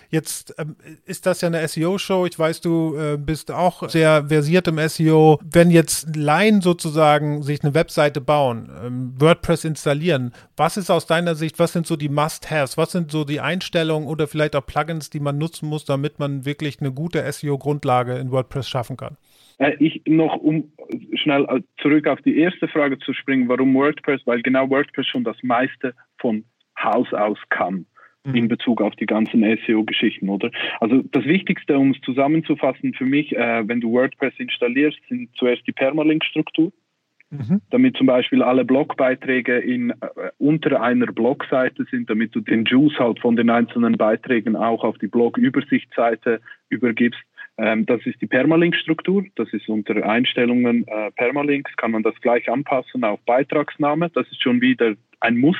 Jetzt 0.08 0.54
ähm, 0.58 0.76
ist 1.04 1.26
das 1.26 1.40
ja 1.40 1.48
eine 1.48 1.66
SEO-Show. 1.66 2.26
Ich 2.26 2.38
weiß, 2.38 2.60
du 2.60 2.96
äh, 2.96 3.16
bist 3.16 3.50
auch 3.50 3.88
sehr 3.88 4.28
versiert 4.28 4.68
im 4.68 4.78
SEO. 4.88 5.38
Wenn 5.42 5.70
jetzt 5.70 6.16
Laien 6.16 6.60
sozusagen 6.60 7.42
sich 7.42 7.62
eine 7.62 7.74
Webseite 7.74 8.20
bauen, 8.20 8.70
ähm, 8.84 9.14
WordPress 9.18 9.64
installieren, 9.64 10.32
was 10.56 10.76
ist 10.76 10.90
aus 10.90 11.01
deiner 11.06 11.34
Sicht, 11.34 11.58
was 11.58 11.72
sind 11.72 11.86
so 11.86 11.96
die 11.96 12.08
Must-Haves? 12.08 12.76
Was 12.78 12.92
sind 12.92 13.10
so 13.10 13.24
die 13.24 13.40
Einstellungen 13.40 14.08
oder 14.08 14.26
vielleicht 14.26 14.56
auch 14.56 14.64
Plugins, 14.64 15.10
die 15.10 15.20
man 15.20 15.38
nutzen 15.38 15.68
muss, 15.68 15.84
damit 15.84 16.18
man 16.18 16.44
wirklich 16.44 16.80
eine 16.80 16.92
gute 16.92 17.20
SEO-Grundlage 17.30 18.16
in 18.16 18.30
WordPress 18.30 18.68
schaffen 18.68 18.96
kann? 18.96 19.16
Äh, 19.58 19.74
ich 19.78 20.02
noch, 20.06 20.36
um 20.36 20.72
schnell 21.14 21.44
äh, 21.44 21.60
zurück 21.80 22.06
auf 22.06 22.20
die 22.22 22.38
erste 22.38 22.68
Frage 22.68 22.98
zu 22.98 23.12
springen, 23.12 23.48
warum 23.48 23.74
WordPress? 23.74 24.22
Weil 24.24 24.42
genau 24.42 24.68
WordPress 24.68 25.06
schon 25.06 25.24
das 25.24 25.36
meiste 25.42 25.94
von 26.18 26.44
Haus 26.76 27.12
aus 27.12 27.38
kann 27.50 27.86
mhm. 28.24 28.34
in 28.34 28.48
Bezug 28.48 28.80
auf 28.80 28.94
die 28.96 29.06
ganzen 29.06 29.42
SEO-Geschichten, 29.66 30.28
oder? 30.28 30.50
Also 30.80 31.02
das 31.12 31.24
Wichtigste, 31.24 31.78
um 31.78 31.92
es 31.92 32.00
zusammenzufassen 32.02 32.94
für 32.94 33.04
mich, 33.04 33.36
äh, 33.36 33.66
wenn 33.66 33.80
du 33.80 33.92
WordPress 33.92 34.34
installierst, 34.38 34.98
sind 35.08 35.30
zuerst 35.36 35.66
die 35.66 35.72
Permalink-Struktur. 35.72 36.72
Mhm. 37.32 37.62
Damit 37.70 37.96
zum 37.96 38.06
Beispiel 38.06 38.42
alle 38.42 38.62
Blogbeiträge 38.62 39.58
in, 39.58 39.90
äh, 39.90 39.94
unter 40.38 40.82
einer 40.82 41.06
Blogseite 41.06 41.86
sind, 41.90 42.10
damit 42.10 42.34
du 42.34 42.40
den 42.40 42.66
Juice 42.66 42.98
halt 42.98 43.20
von 43.20 43.36
den 43.36 43.48
einzelnen 43.48 43.96
Beiträgen 43.96 44.54
auch 44.54 44.84
auf 44.84 44.98
die 44.98 45.06
Blog-Übersichtsseite 45.06 46.42
übergibst. 46.68 47.22
Ähm, 47.56 47.86
das 47.86 48.04
ist 48.04 48.20
die 48.20 48.26
Permalink-Struktur. 48.26 49.24
Das 49.36 49.50
ist 49.54 49.66
unter 49.70 50.06
Einstellungen 50.06 50.86
äh, 50.86 51.10
Permalinks, 51.12 51.74
kann 51.78 51.92
man 51.92 52.02
das 52.02 52.14
gleich 52.20 52.50
anpassen 52.50 53.02
auf 53.02 53.20
Beitragsname. 53.24 54.10
Das 54.10 54.26
ist 54.30 54.42
schon 54.42 54.60
wieder 54.60 54.94
ein 55.20 55.38
Muss 55.38 55.56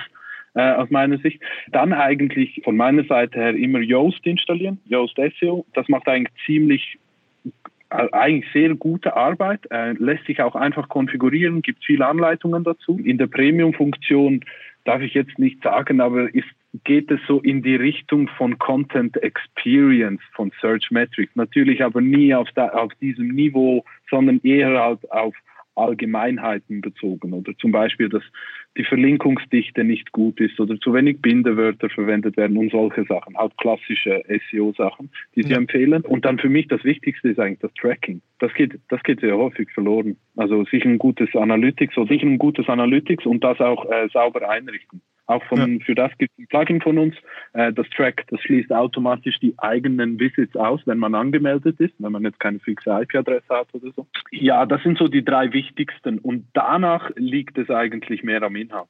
äh, 0.52 0.72
aus 0.72 0.90
meiner 0.90 1.16
Sicht. 1.18 1.40
Dann 1.68 1.94
eigentlich 1.94 2.60
von 2.64 2.76
meiner 2.76 3.04
Seite 3.04 3.38
her 3.38 3.54
immer 3.54 3.80
Yoast 3.80 4.26
installieren, 4.26 4.78
Yoast 4.84 5.18
SEO. 5.40 5.64
Das 5.72 5.88
macht 5.88 6.06
eigentlich 6.06 6.34
ziemlich 6.44 6.98
eigentlich 7.92 8.50
sehr 8.52 8.74
gute 8.74 9.16
Arbeit, 9.16 9.60
äh, 9.70 9.92
lässt 9.92 10.26
sich 10.26 10.40
auch 10.42 10.54
einfach 10.54 10.88
konfigurieren, 10.88 11.62
gibt 11.62 11.84
viele 11.84 12.06
Anleitungen 12.06 12.64
dazu. 12.64 12.98
In 12.98 13.18
der 13.18 13.26
Premium-Funktion 13.26 14.44
darf 14.84 15.02
ich 15.02 15.14
jetzt 15.14 15.38
nicht 15.38 15.62
sagen, 15.62 16.00
aber 16.00 16.34
ist, 16.34 16.48
geht 16.84 17.10
es 17.10 17.20
so 17.28 17.40
in 17.40 17.62
die 17.62 17.76
Richtung 17.76 18.28
von 18.28 18.58
Content 18.58 19.22
Experience 19.22 20.22
von 20.32 20.50
Search 20.60 20.90
Metrics. 20.90 21.36
Natürlich 21.36 21.84
aber 21.84 22.00
nie 22.00 22.34
auf, 22.34 22.48
da, 22.54 22.68
auf 22.68 22.92
diesem 23.00 23.28
Niveau, 23.28 23.84
sondern 24.10 24.40
eher 24.42 24.80
halt 24.80 25.10
auf 25.10 25.34
Allgemeinheiten 25.74 26.80
bezogen 26.80 27.32
oder 27.32 27.52
zum 27.58 27.72
Beispiel, 27.72 28.08
dass 28.08 28.22
die 28.76 28.84
Verlinkungsdichte 28.84 29.84
nicht 29.84 30.12
gut 30.12 30.40
ist 30.40 30.58
oder 30.58 30.78
zu 30.80 30.94
wenig 30.94 31.20
Bindewörter 31.20 31.90
verwendet 31.90 32.36
werden 32.36 32.56
und 32.56 32.70
solche 32.70 33.04
Sachen, 33.04 33.36
halt 33.36 33.56
klassische 33.58 34.22
SEO-Sachen, 34.50 35.10
die 35.36 35.42
sie 35.42 35.50
ja. 35.50 35.58
empfehlen. 35.58 36.02
Und 36.02 36.24
dann 36.24 36.38
für 36.38 36.48
mich 36.48 36.68
das 36.68 36.82
Wichtigste 36.84 37.30
ist 37.30 37.38
eigentlich 37.38 37.60
das 37.60 37.74
Tracking. 37.74 38.22
Das 38.38 38.52
geht, 38.54 38.78
das 38.88 39.02
geht 39.02 39.20
sehr 39.20 39.36
häufig 39.36 39.70
verloren. 39.72 40.16
Also 40.36 40.64
sich 40.64 40.84
ein 40.84 40.98
gutes 40.98 41.34
Analytics 41.34 41.96
oder 41.98 42.08
sich 42.08 42.22
ein 42.22 42.38
gutes 42.38 42.68
Analytics 42.68 43.26
und 43.26 43.44
das 43.44 43.60
auch 43.60 43.84
äh, 43.90 44.08
sauber 44.12 44.48
einrichten. 44.48 45.02
Auch 45.26 45.42
von, 45.44 45.78
ja. 45.78 45.84
für 45.84 45.94
das 45.94 46.10
gibt 46.18 46.32
es 46.32 46.44
ein 46.44 46.46
Plugin 46.48 46.80
von 46.80 46.98
uns. 46.98 47.14
Äh, 47.52 47.72
das 47.72 47.88
Track, 47.90 48.24
das 48.28 48.40
schließt 48.40 48.72
automatisch 48.72 49.38
die 49.40 49.54
eigenen 49.58 50.18
Visits 50.18 50.56
aus, 50.56 50.80
wenn 50.84 50.98
man 50.98 51.14
angemeldet 51.14 51.78
ist, 51.80 51.94
wenn 51.98 52.12
man 52.12 52.24
jetzt 52.24 52.40
keine 52.40 52.58
fixe 52.58 52.90
IP-Adresse 52.90 53.48
hat 53.48 53.68
oder 53.72 53.92
so. 53.94 54.06
Ja, 54.30 54.66
das 54.66 54.82
sind 54.82 54.98
so 54.98 55.08
die 55.08 55.24
drei 55.24 55.52
wichtigsten. 55.52 56.18
Und 56.18 56.46
danach 56.54 57.10
liegt 57.16 57.56
es 57.58 57.70
eigentlich 57.70 58.22
mehr 58.22 58.42
am 58.42 58.56
Inhalt. 58.56 58.88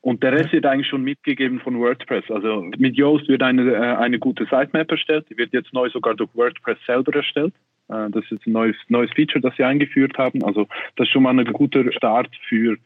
Und 0.00 0.22
der 0.22 0.32
Rest 0.32 0.52
wird 0.52 0.64
eigentlich 0.64 0.86
schon 0.86 1.02
mitgegeben 1.02 1.58
von 1.58 1.80
WordPress. 1.80 2.30
Also 2.30 2.62
mit 2.78 2.96
Yoast 2.96 3.28
wird 3.28 3.42
eine, 3.42 3.72
äh, 3.72 3.96
eine 3.96 4.18
gute 4.18 4.44
Sitemap 4.44 4.90
erstellt. 4.90 5.26
Die 5.28 5.36
wird 5.36 5.52
jetzt 5.52 5.72
neu 5.72 5.90
sogar 5.90 6.14
durch 6.14 6.30
WordPress 6.34 6.78
selber 6.86 7.12
erstellt. 7.14 7.54
Äh, 7.88 8.10
das 8.10 8.24
ist 8.30 8.46
ein 8.46 8.52
neues, 8.52 8.76
neues 8.88 9.10
Feature, 9.12 9.40
das 9.40 9.56
sie 9.56 9.64
eingeführt 9.64 10.16
haben. 10.16 10.44
Also 10.44 10.68
das 10.94 11.08
ist 11.08 11.12
schon 11.12 11.24
mal 11.24 11.36
ein 11.36 11.52
guter 11.52 11.90
Start 11.92 12.30
für 12.48 12.76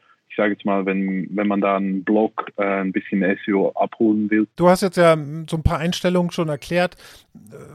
sage 0.40 0.54
jetzt 0.54 0.64
mal, 0.64 0.86
wenn, 0.86 1.28
wenn 1.36 1.46
man 1.46 1.60
da 1.60 1.76
einen 1.76 2.02
Blog 2.02 2.50
äh, 2.56 2.64
ein 2.64 2.92
bisschen 2.92 3.22
SEO 3.44 3.72
abholen 3.72 4.30
will. 4.30 4.48
Du 4.56 4.70
hast 4.70 4.80
jetzt 4.80 4.96
ja 4.96 5.14
so 5.48 5.56
ein 5.56 5.62
paar 5.62 5.78
Einstellungen 5.78 6.30
schon 6.30 6.48
erklärt. 6.48 6.96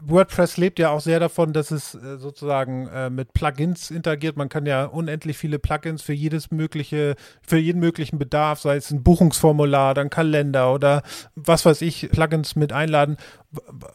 WordPress 0.02 0.56
lebt 0.56 0.80
ja 0.80 0.90
auch 0.90 1.00
sehr 1.00 1.20
davon, 1.20 1.52
dass 1.52 1.70
es 1.70 1.94
äh, 1.94 2.16
sozusagen 2.18 2.88
äh, 2.88 3.08
mit 3.08 3.32
Plugins 3.34 3.92
interagiert. 3.92 4.36
Man 4.36 4.48
kann 4.48 4.66
ja 4.66 4.84
unendlich 4.84 5.38
viele 5.38 5.60
Plugins 5.60 6.02
für 6.02 6.12
jedes 6.12 6.50
mögliche, 6.50 7.14
für 7.40 7.56
jeden 7.56 7.78
möglichen 7.78 8.18
Bedarf, 8.18 8.60
sei 8.60 8.76
es 8.76 8.90
ein 8.90 9.04
Buchungsformular, 9.04 9.94
dann 9.94 10.10
Kalender 10.10 10.74
oder 10.74 11.02
was 11.36 11.64
weiß 11.64 11.82
ich, 11.82 12.08
Plugins 12.10 12.56
mit 12.56 12.72
einladen. 12.72 13.16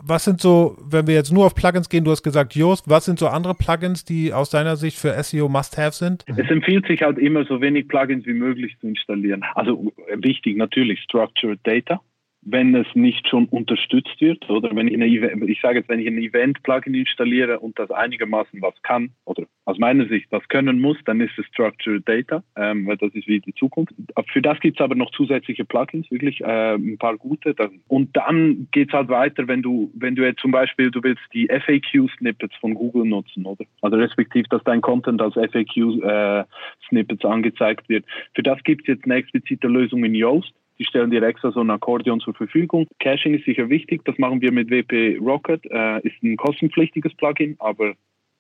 Was 0.04 0.26
sind 0.26 0.42
so, 0.42 0.78
wenn 0.84 1.08
wir 1.08 1.16
jetzt 1.16 1.32
nur 1.32 1.46
auf 1.46 1.56
Plugins 1.56 1.90
gehen, 1.90 2.04
du 2.04 2.12
hast 2.12 2.24
gesagt 2.24 2.56
Yoast, 2.56 2.90
was 2.90 3.06
sind 3.06 3.20
so 3.20 3.28
andere 3.28 3.56
Plugins, 3.56 4.06
die 4.06 4.34
aus 4.34 4.50
deiner 4.50 4.76
Sicht 4.76 4.98
für 4.98 5.22
SEO 5.24 5.50
Must-Have 5.50 5.96
sind? 5.96 6.26
Es 6.28 6.50
empfiehlt 6.50 6.88
sich 6.88 7.02
halt 7.02 7.18
immer 7.18 7.46
so 7.46 7.62
wenig 7.62 7.88
Plugins 7.88 8.26
wie 8.26 8.34
möglich 8.34 8.76
zu 8.80 8.88
installieren. 8.88 9.44
Also 9.56 9.92
wichtig 10.16 10.58
natürlich 10.58 11.00
Structured 11.02 11.60
Data 11.64 12.02
wenn 12.42 12.76
es 12.76 12.88
nicht 12.96 13.28
schon 13.28 13.46
unterstützt 13.46 14.20
wird 14.20 14.50
oder 14.50 14.76
wenn 14.76 14.88
ich 14.88 14.96
eine 14.96 15.46
ich 15.46 15.62
sage 15.62 15.80
jetzt, 15.80 15.90
wenn 15.90 16.00
ich 16.00 16.08
ein 16.08 16.18
Event-Plugin 16.18 16.96
installiere 16.96 17.60
und 17.60 17.78
das 17.78 17.92
einigermaßen 17.92 18.62
was 18.62 18.74
kann 18.82 19.12
oder 19.26 19.44
aus 19.66 19.78
meiner 19.78 20.08
Sicht 20.08 20.28
was 20.32 20.48
können 20.48 20.80
muss, 20.80 20.98
dann 21.06 21.22
ist 21.22 21.38
es 21.38 21.46
Structured 21.48 22.08
Data, 22.08 22.44
ähm, 22.56 22.88
weil 22.88 22.98
das 22.98 23.14
ist 23.14 23.28
wie 23.28 23.40
die 23.40 23.54
Zukunft. 23.54 23.94
Für 24.32 24.42
das 24.42 24.60
gibt 24.60 24.80
es 24.80 24.84
aber 24.84 24.96
noch 24.96 25.12
zusätzliche 25.12 25.66
Plugins, 25.66 26.10
wirklich 26.10 26.42
äh, 26.42 26.74
ein 26.74 26.98
paar 26.98 27.18
gute. 27.18 27.56
Und 27.88 28.16
dann 28.18 28.68
geht 28.72 28.90
es 28.90 28.94
halt 28.94 29.10
weiter, 29.10 29.48
wenn 29.48 29.62
du, 29.62 29.92
wenn 29.94 30.16
du 30.16 30.24
jetzt 30.24 30.42
zum 30.42 30.52
Beispiel, 30.52 30.90
du 30.90 31.04
willst 31.04 31.22
die 31.34 31.48
FAQ-Snippets 31.48 32.56
von 32.56 32.74
Google 32.74 33.06
nutzen, 33.06 33.46
oder? 33.46 33.66
Also 33.82 33.98
respektiv, 33.98 34.48
dass 34.50 34.64
dein 34.64 34.82
Content 34.82 35.22
als 35.22 35.36
FAQ-Snippets 35.36 37.24
äh, 37.24 37.28
angezeigt 37.28 37.88
wird. 37.88 38.06
Für 38.34 38.44
das 38.44 38.64
gibt 38.64 38.82
es 38.82 38.88
jetzt 38.88 39.06
eine 39.06 39.16
explizite 39.16 39.68
Lösung 39.68 40.04
in 40.04 40.16
Yoast 40.16 40.54
die 40.82 40.88
stellen 40.88 41.12
dir 41.12 41.22
extra 41.22 41.52
so 41.52 41.60
ein 41.60 41.70
Akkordeon 41.70 42.22
zur 42.22 42.34
Verfügung. 42.34 42.88
Caching 43.00 43.36
ist 43.36 43.46
sicher 43.46 43.70
wichtig. 43.70 44.04
Das 44.04 44.18
machen 44.18 44.42
wir 44.42 44.52
mit 44.52 44.72
WP 44.72 45.20
Rocket. 45.20 45.64
Äh, 45.70 46.00
ist 46.00 46.24
ein 46.24 46.38
kostenpflichtiges 46.38 47.14
Plugin, 47.14 47.56
aber 47.60 47.94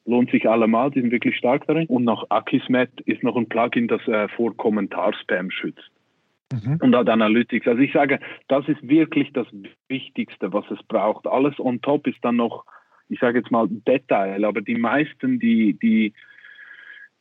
lohnt 0.06 0.32
sich 0.32 0.50
allemal. 0.50 0.90
Die 0.90 1.02
sind 1.02 1.12
wirklich 1.12 1.38
stark 1.38 1.68
darin. 1.68 1.86
Und 1.86 2.04
noch 2.04 2.26
Akismet 2.32 2.90
ist 3.02 3.22
noch 3.22 3.36
ein 3.36 3.48
Plugin, 3.48 3.88
das 3.88 4.02
äh, 4.08 4.28
vor 4.30 4.58
Kommentarspam 4.58 5.52
schützt. 5.52 5.92
Mhm. 6.52 6.80
Und 6.82 6.96
hat 6.96 7.10
Analytics. 7.10 7.68
Also 7.68 7.80
ich 7.80 7.94
sage, 7.94 8.20
das 8.48 8.68
ist 8.68 8.82
wirklich 8.88 9.32
das 9.34 9.46
Wichtigste, 9.88 10.52
was 10.52 10.66
es 10.72 10.82
braucht. 10.88 11.28
Alles 11.28 11.60
on 11.60 11.80
top 11.84 12.08
ist 12.08 12.18
dann 12.24 12.38
noch, 12.38 12.66
ich 13.08 13.20
sage 13.20 13.38
jetzt 13.38 13.52
mal 13.52 13.68
Detail, 13.70 14.44
aber 14.46 14.62
die 14.62 14.80
meisten, 14.80 15.40
die, 15.40 15.78
die 15.80 16.14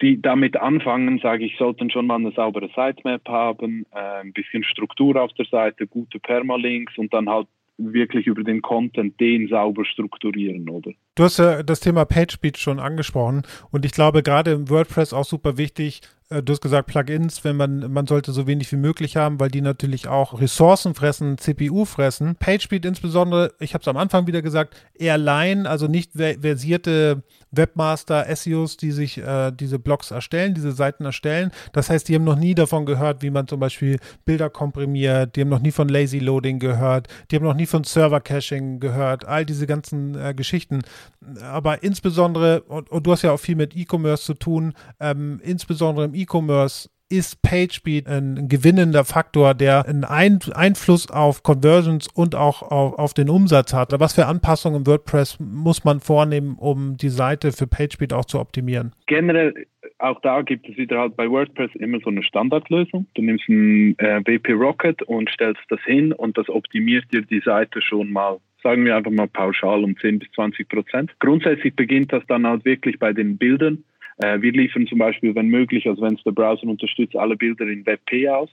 die 0.03 0.21
damit 0.21 0.57
anfangen, 0.57 1.19
sage 1.19 1.45
ich, 1.45 1.57
sollten 1.59 1.91
schon 1.91 2.07
mal 2.07 2.17
eine 2.17 2.33
saubere 2.33 2.69
Sitemap 2.69 3.29
haben, 3.29 3.87
äh, 3.93 4.21
ein 4.21 4.33
bisschen 4.33 4.65
Struktur 4.65 5.21
auf 5.21 5.33
der 5.35 5.47
Seite, 5.47 5.87
gute 5.87 6.19
Permalinks 6.19 6.97
und 6.97 7.13
dann 7.13 7.29
halt 7.29 7.49
wirklich 7.77 8.27
über 8.27 8.43
den 8.45 8.63
Content 8.63 9.19
den 9.21 9.49
sauber 9.49 9.85
strukturieren, 9.85 10.69
oder? 10.69 10.93
Du 11.15 11.25
hast 11.25 11.39
ja 11.39 11.63
das 11.63 11.81
Thema 11.81 12.05
PageSpeed 12.05 12.59
schon 12.59 12.79
angesprochen 12.79 13.43
und 13.71 13.85
ich 13.85 13.93
glaube 13.93 14.23
gerade 14.23 14.53
im 14.53 14.69
WordPress 14.69 15.13
auch 15.13 15.25
super 15.25 15.57
wichtig, 15.57 16.03
äh, 16.03 16.20
du 16.31 16.53
hast 16.53 16.61
gesagt 16.61 16.87
Plugins, 16.87 17.43
wenn 17.43 17.57
man, 17.57 17.93
man 17.93 18.07
sollte 18.07 18.31
so 18.31 18.47
wenig 18.47 18.71
wie 18.71 18.77
möglich 18.77 19.17
haben, 19.17 19.41
weil 19.41 19.51
die 19.51 19.61
natürlich 19.61 20.07
auch 20.07 20.41
Ressourcen 20.41 20.95
fressen, 20.95 21.39
CPU 21.39 21.85
fressen. 21.85 22.37
PageSpeed 22.37 22.85
insbesondere, 22.85 23.53
ich 23.59 23.75
habe 23.75 23.83
es 23.83 23.89
am 23.89 23.97
Anfang 23.97 24.29
wieder 24.29 24.41
gesagt, 24.41 24.77
eher 24.95 25.19
Line, 25.19 25.69
also 25.69 25.89
nicht 25.89 26.13
versierte 26.13 27.25
Webmaster, 27.51 28.25
SEOs, 28.35 28.77
die 28.77 28.93
sich 28.93 29.19
äh, 29.19 29.51
diese 29.51 29.79
Blogs 29.79 30.11
erstellen, 30.11 30.55
diese 30.55 30.73
Seiten 30.73 31.05
erstellen. 31.05 31.51
Das 31.73 31.91
heißt, 31.91 32.09
die 32.09 32.15
haben 32.15 32.25
noch 32.25 32.37
nie 32.37 32.55
davon 32.55 32.87
gehört, 32.87 33.23
wie 33.23 33.31
man 33.31 33.49
zum 33.49 33.59
Beispiel 33.59 33.99
Bilder 34.25 34.51
komprimiert, 34.51 35.35
die 35.35 35.41
haben 35.41 35.49
noch 35.49 35.61
nie 35.61 35.73
von 35.73 35.89
Lazy 35.89 36.21
Loading 36.21 36.61
gehört, 36.61 37.09
die 37.31 37.37
haben 37.37 37.45
noch 37.45 37.55
nie 37.55 37.67
von 37.67 37.83
Server 37.85 38.21
Caching 38.21 38.79
gehört, 38.79 39.25
all 39.25 39.45
diese 39.45 39.67
ganzen 39.67 40.15
äh, 40.15 40.33
Geschichten. 40.33 40.83
Aber 41.43 41.83
insbesondere, 41.83 42.63
und, 42.63 42.89
und, 42.91 43.07
du 43.07 43.13
hast 43.13 43.23
ja 43.23 43.33
auch 43.33 43.41
viel 43.41 43.57
mit 43.57 43.77
E-Commerce 43.77 44.25
zu 44.25 44.35
tun, 44.35 44.75
ähm, 45.01 45.41
insbesondere 45.43 46.05
im 46.05 46.15
E-Commerce 46.23 46.89
ist 47.11 47.43
PageSpeed 47.43 48.07
ein 48.07 48.49
gewinnender 48.49 49.05
Faktor, 49.05 49.55
der 49.55 49.87
einen 49.87 50.05
Einfluss 50.05 51.11
auf 51.11 51.43
Conversions 51.43 52.07
und 52.07 52.37
auch 52.37 52.63
auf, 52.63 52.99
auf, 52.99 53.15
den 53.15 53.29
Umsatz 53.29 53.75
hat. 53.75 53.93
Was 53.99 54.15
für 54.15 54.27
Anpassungen 54.27 54.81
im 54.81 54.87
WordPress 54.87 55.39
muss 55.41 55.85
man 55.85 55.99
vornehmen, 55.99 56.57
um 56.57 56.97
die 56.97 57.09
Seite 57.09 57.51
für 57.51 57.67
PageSpeed 57.67 58.13
auch 58.13 58.27
zu 58.27 58.39
optimieren? 58.39 58.93
Generell, 59.07 59.67
auch 59.99 60.21
da 60.21 60.43
gibt 60.43 60.69
es 60.69 60.77
wieder 60.77 61.01
halt 61.01 61.17
bei 61.17 61.29
WordPress 61.29 61.75
immer 61.75 61.99
so 61.99 62.11
eine 62.11 62.23
Standardlösung. 62.23 63.07
Du 63.15 63.23
nimmst 63.23 63.49
ein 63.49 63.99
äh, 63.99 64.21
WP 64.25 64.53
Rocket 64.53 65.03
und 65.03 65.29
stellst 65.31 65.63
das 65.69 65.81
hin 65.85 66.13
und 66.13 66.39
das 66.39 66.49
optimiert 66.49 67.13
dir 67.13 67.23
die 67.23 67.41
Seite 67.41 67.83
schon 67.83 68.13
mal 68.13 68.39
sagen 68.63 68.85
wir 68.85 68.95
einfach 68.95 69.11
mal 69.11 69.27
pauschal 69.27 69.83
um 69.85 69.97
10 69.97 70.19
bis 70.19 70.31
20 70.33 70.69
Prozent. 70.69 71.11
Grundsätzlich 71.19 71.75
beginnt 71.75 72.13
das 72.13 72.23
dann 72.27 72.47
halt 72.47 72.65
wirklich 72.67 72.99
bei 72.99 73.15
den 73.15 73.39
Bildern. 73.39 73.85
Äh, 74.21 74.41
wir 74.43 74.53
liefern 74.53 74.87
zum 74.87 74.99
Beispiel, 74.99 75.35
wenn 75.35 75.49
möglich, 75.49 75.89
also 75.89 76.03
wenn 76.03 76.15
es 76.15 76.23
der 76.23 76.33
Browser 76.33 76.67
unterstützt, 76.67 77.17
alle 77.17 77.37
Bilder 77.37 77.67
in 77.67 77.87
WebP 77.87 78.29
aus, 78.29 78.51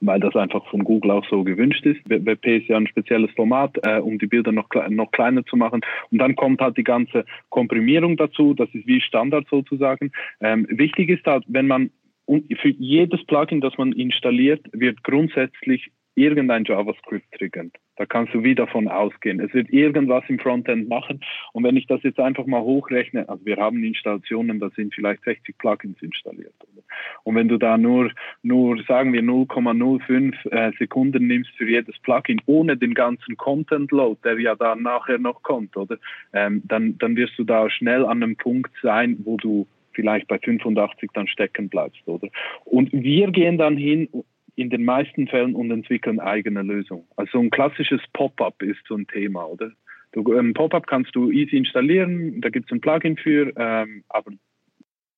weil 0.00 0.18
das 0.18 0.34
einfach 0.34 0.66
von 0.68 0.82
Google 0.82 1.12
auch 1.12 1.24
so 1.30 1.44
gewünscht 1.44 1.86
ist. 1.86 2.00
WebP 2.08 2.58
ist 2.58 2.68
ja 2.68 2.76
ein 2.76 2.88
spezielles 2.88 3.30
Format, 3.32 3.78
äh, 3.84 4.00
um 4.00 4.18
die 4.18 4.26
Bilder 4.26 4.50
noch, 4.50 4.68
noch 4.88 5.12
kleiner 5.12 5.44
zu 5.46 5.56
machen. 5.56 5.80
Und 6.10 6.18
dann 6.18 6.34
kommt 6.34 6.60
halt 6.60 6.76
die 6.76 6.84
ganze 6.84 7.24
Komprimierung 7.50 8.16
dazu. 8.16 8.52
Das 8.52 8.68
ist 8.72 8.86
wie 8.86 9.00
Standard 9.00 9.46
sozusagen. 9.48 10.10
Ähm, 10.40 10.66
wichtig 10.68 11.08
ist 11.08 11.24
halt, 11.24 11.44
wenn 11.46 11.68
man 11.68 11.90
für 12.26 12.68
jedes 12.68 13.24
Plugin, 13.26 13.60
das 13.60 13.76
man 13.78 13.92
installiert, 13.92 14.64
wird 14.72 15.02
grundsätzlich 15.04 15.90
irgendein 16.14 16.64
JavaScript 16.64 17.32
triggern. 17.32 17.72
Da 17.96 18.06
kannst 18.06 18.34
du 18.34 18.42
wie 18.42 18.54
davon 18.54 18.88
ausgehen. 18.88 19.40
Es 19.40 19.52
wird 19.54 19.70
irgendwas 19.70 20.24
im 20.28 20.38
Frontend 20.38 20.88
machen. 20.88 21.20
Und 21.52 21.64
wenn 21.64 21.76
ich 21.76 21.86
das 21.86 22.02
jetzt 22.02 22.18
einfach 22.18 22.46
mal 22.46 22.62
hochrechne, 22.62 23.28
also 23.28 23.44
wir 23.44 23.56
haben 23.56 23.82
Installationen, 23.84 24.60
da 24.60 24.70
sind 24.70 24.94
vielleicht 24.94 25.22
60 25.24 25.56
Plugins 25.58 26.00
installiert. 26.00 26.54
Oder? 26.60 26.82
Und 27.24 27.34
wenn 27.36 27.48
du 27.48 27.58
da 27.58 27.78
nur, 27.78 28.10
nur 28.42 28.82
sagen 28.84 29.12
wir 29.12 29.22
0,05 29.22 30.50
äh, 30.50 30.72
Sekunden 30.78 31.26
nimmst 31.26 31.50
für 31.56 31.68
jedes 31.68 31.98
Plugin, 32.00 32.40
ohne 32.46 32.76
den 32.76 32.94
ganzen 32.94 33.36
Content 33.36 33.90
Load, 33.90 34.20
der 34.24 34.38
ja 34.40 34.54
dann 34.54 34.82
nachher 34.82 35.18
noch 35.18 35.42
kommt, 35.42 35.76
oder? 35.76 35.98
Ähm, 36.32 36.62
dann, 36.64 36.98
dann 36.98 37.16
wirst 37.16 37.38
du 37.38 37.44
da 37.44 37.68
schnell 37.70 38.04
an 38.04 38.22
einem 38.22 38.36
Punkt 38.36 38.72
sein, 38.82 39.18
wo 39.24 39.36
du 39.36 39.66
vielleicht 39.92 40.28
bei 40.28 40.38
85 40.38 41.10
dann 41.12 41.26
stecken 41.26 41.68
bleibst, 41.68 42.06
oder? 42.06 42.28
Und 42.64 42.92
wir 42.92 43.30
gehen 43.30 43.58
dann 43.58 43.76
hin 43.76 44.08
in 44.54 44.70
den 44.70 44.84
meisten 44.84 45.28
Fällen 45.28 45.54
und 45.54 45.70
entwickeln 45.70 46.20
eigene 46.20 46.62
Lösungen. 46.62 47.04
Also 47.16 47.38
ein 47.38 47.50
klassisches 47.50 48.00
Pop-up 48.12 48.62
ist 48.62 48.80
so 48.86 48.96
ein 48.96 49.06
Thema, 49.06 49.44
oder? 49.46 49.70
Du, 50.12 50.30
ein 50.36 50.52
Pop-up 50.52 50.86
kannst 50.86 51.14
du 51.14 51.30
easy 51.30 51.56
installieren, 51.56 52.40
da 52.42 52.50
gibt 52.50 52.66
es 52.66 52.72
ein 52.72 52.80
Plugin 52.80 53.16
für, 53.16 53.52
ähm, 53.56 54.04
aber 54.10 54.32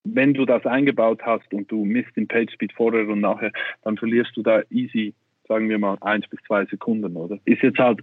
wenn 0.05 0.35
du 0.35 0.45
das 0.45 0.65
eingebaut 0.67 1.23
hast 1.23 1.53
und 1.53 1.71
du 1.73 1.85
misst 1.85 2.15
den 2.17 2.29
PageSpeed 2.29 2.73
vorher 2.75 3.09
und 3.09 3.21
nachher, 3.21 3.51
dann 3.83 3.97
verlierst 3.97 4.37
du 4.37 4.43
da 4.43 4.63
easy 4.71 5.15
sagen 5.49 5.69
wir 5.69 5.79
mal 5.79 5.99
eins 6.01 6.27
bis 6.29 6.41
zwei 6.47 6.65
Sekunden, 6.67 7.17
oder? 7.17 7.39
Ist 7.45 7.63
jetzt 7.63 7.79
halt 7.79 8.01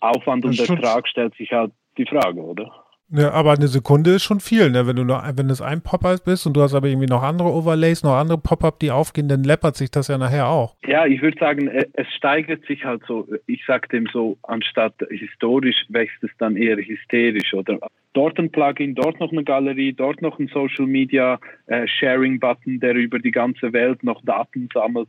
Aufwand 0.00 0.44
und 0.44 0.58
Ertrag 0.58 1.08
stellt 1.08 1.34
sich 1.34 1.52
halt 1.52 1.72
die 1.98 2.06
Frage, 2.06 2.40
oder? 2.40 2.84
Ja, 3.12 3.32
aber 3.32 3.52
eine 3.52 3.66
Sekunde 3.66 4.10
ist 4.10 4.22
schon 4.22 4.38
viel, 4.38 4.70
ne? 4.70 4.86
Wenn 4.86 4.94
du 4.94 5.04
nur, 5.04 5.20
wenn 5.34 5.50
es 5.50 5.60
ein 5.60 5.82
Pop-up 5.82 6.24
bist 6.24 6.46
und 6.46 6.56
du 6.56 6.62
hast 6.62 6.74
aber 6.74 6.86
irgendwie 6.86 7.08
noch 7.08 7.24
andere 7.24 7.48
Overlays, 7.48 8.04
noch 8.04 8.14
andere 8.14 8.38
Pop-up, 8.38 8.78
die 8.78 8.92
aufgehen, 8.92 9.26
dann 9.26 9.42
läppert 9.42 9.76
sich 9.76 9.90
das 9.90 10.06
ja 10.06 10.16
nachher 10.16 10.46
auch. 10.46 10.76
Ja, 10.86 11.06
ich 11.06 11.20
würde 11.20 11.36
sagen, 11.40 11.66
äh, 11.66 11.86
es 11.94 12.06
steigert 12.14 12.64
sich 12.66 12.84
halt 12.84 13.02
so. 13.08 13.26
Ich 13.46 13.64
sag 13.66 13.88
dem 13.88 14.06
so, 14.12 14.38
anstatt 14.44 14.94
historisch 15.10 15.86
wächst 15.88 16.22
es 16.22 16.30
dann 16.38 16.56
eher 16.56 16.76
hysterisch 16.76 17.52
oder 17.52 17.80
dort 18.12 18.38
ein 18.38 18.50
Plugin, 18.52 18.94
dort 18.94 19.18
noch 19.18 19.32
eine 19.32 19.42
Galerie, 19.42 19.92
dort 19.92 20.22
noch 20.22 20.38
ein 20.38 20.46
Social 20.46 20.86
Media 20.86 21.40
äh, 21.66 21.88
Sharing 21.88 22.38
Button, 22.38 22.78
der 22.78 22.94
über 22.94 23.18
die 23.18 23.32
ganze 23.32 23.72
Welt 23.72 24.04
noch 24.04 24.22
Daten 24.24 24.68
sammelt 24.72 25.08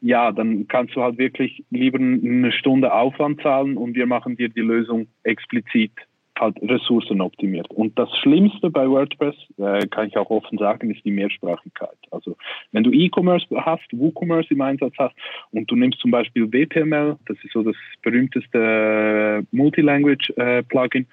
ja, 0.00 0.30
dann 0.30 0.68
kannst 0.68 0.94
du 0.94 1.02
halt 1.02 1.18
wirklich 1.18 1.64
lieber 1.70 1.98
eine 1.98 2.52
Stunde 2.52 2.92
Aufwand 2.92 3.42
zahlen 3.42 3.76
und 3.76 3.96
wir 3.96 4.06
machen 4.06 4.36
dir 4.36 4.48
die 4.48 4.60
Lösung 4.60 5.08
explizit 5.24 5.90
halt 6.40 6.56
ressourcenoptimiert. 6.62 7.70
Und 7.70 7.98
das 7.98 8.10
Schlimmste 8.18 8.70
bei 8.70 8.88
WordPress, 8.88 9.34
äh, 9.58 9.86
kann 9.86 10.08
ich 10.08 10.16
auch 10.16 10.30
offen 10.30 10.58
sagen, 10.58 10.90
ist 10.90 11.04
die 11.04 11.10
Mehrsprachigkeit. 11.10 11.96
Also 12.10 12.36
wenn 12.72 12.84
du 12.84 12.90
E-Commerce 12.90 13.46
hast, 13.56 13.86
WooCommerce 13.92 14.50
im 14.50 14.60
Einsatz 14.60 14.94
hast 14.98 15.14
und 15.52 15.70
du 15.70 15.76
nimmst 15.76 16.00
zum 16.00 16.10
Beispiel 16.10 16.50
WPML, 16.52 17.16
das 17.26 17.36
ist 17.42 17.52
so 17.52 17.62
das 17.62 17.76
berühmteste 18.02 19.46
Multilanguage-Plugin, 19.52 21.02
äh, 21.02 21.06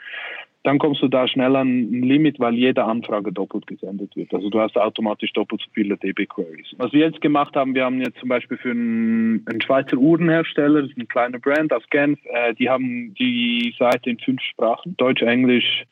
dann 0.66 0.80
kommst 0.80 1.04
du 1.04 1.08
da 1.08 1.28
schnell 1.28 1.56
an 1.56 1.68
ein 1.68 2.02
Limit, 2.02 2.40
weil 2.40 2.56
jede 2.56 2.86
Anfrage 2.86 3.32
doppelt 3.32 3.68
gesendet 3.68 4.16
wird. 4.16 4.34
Also 4.34 4.50
du 4.50 4.60
hast 4.60 4.76
automatisch 4.76 5.32
doppelt 5.34 5.62
so 5.62 5.70
viele 5.76 5.96
DB-Queries. 5.96 6.74
Was 6.78 6.92
wir 6.92 7.02
jetzt 7.02 7.22
gemacht 7.22 7.56
haben, 7.56 7.76
wir 7.76 7.86
haben 7.86 8.02
jetzt 8.02 8.18
zum 8.18 8.30
Beispiel 8.30 8.58
für 8.58 8.72
einen, 8.72 9.46
einen 9.48 9.62
Schweizer 9.62 9.96
Uhrenhersteller, 9.96 10.82
das 10.82 10.90
ist 10.90 10.98
ein 10.98 11.08
kleiner 11.08 11.38
Brand 11.38 11.72
aus 11.72 11.84
Genf, 11.92 12.20
äh, 12.26 12.56
die 12.56 12.68
haben 12.68 13.14
die 13.14 13.76
Seite 13.78 14.10
in 14.10 14.18
fünf 14.18 14.42
Sprachen, 14.42 14.98
Deutsch, 14.98 15.22
Englisch, 15.22 15.84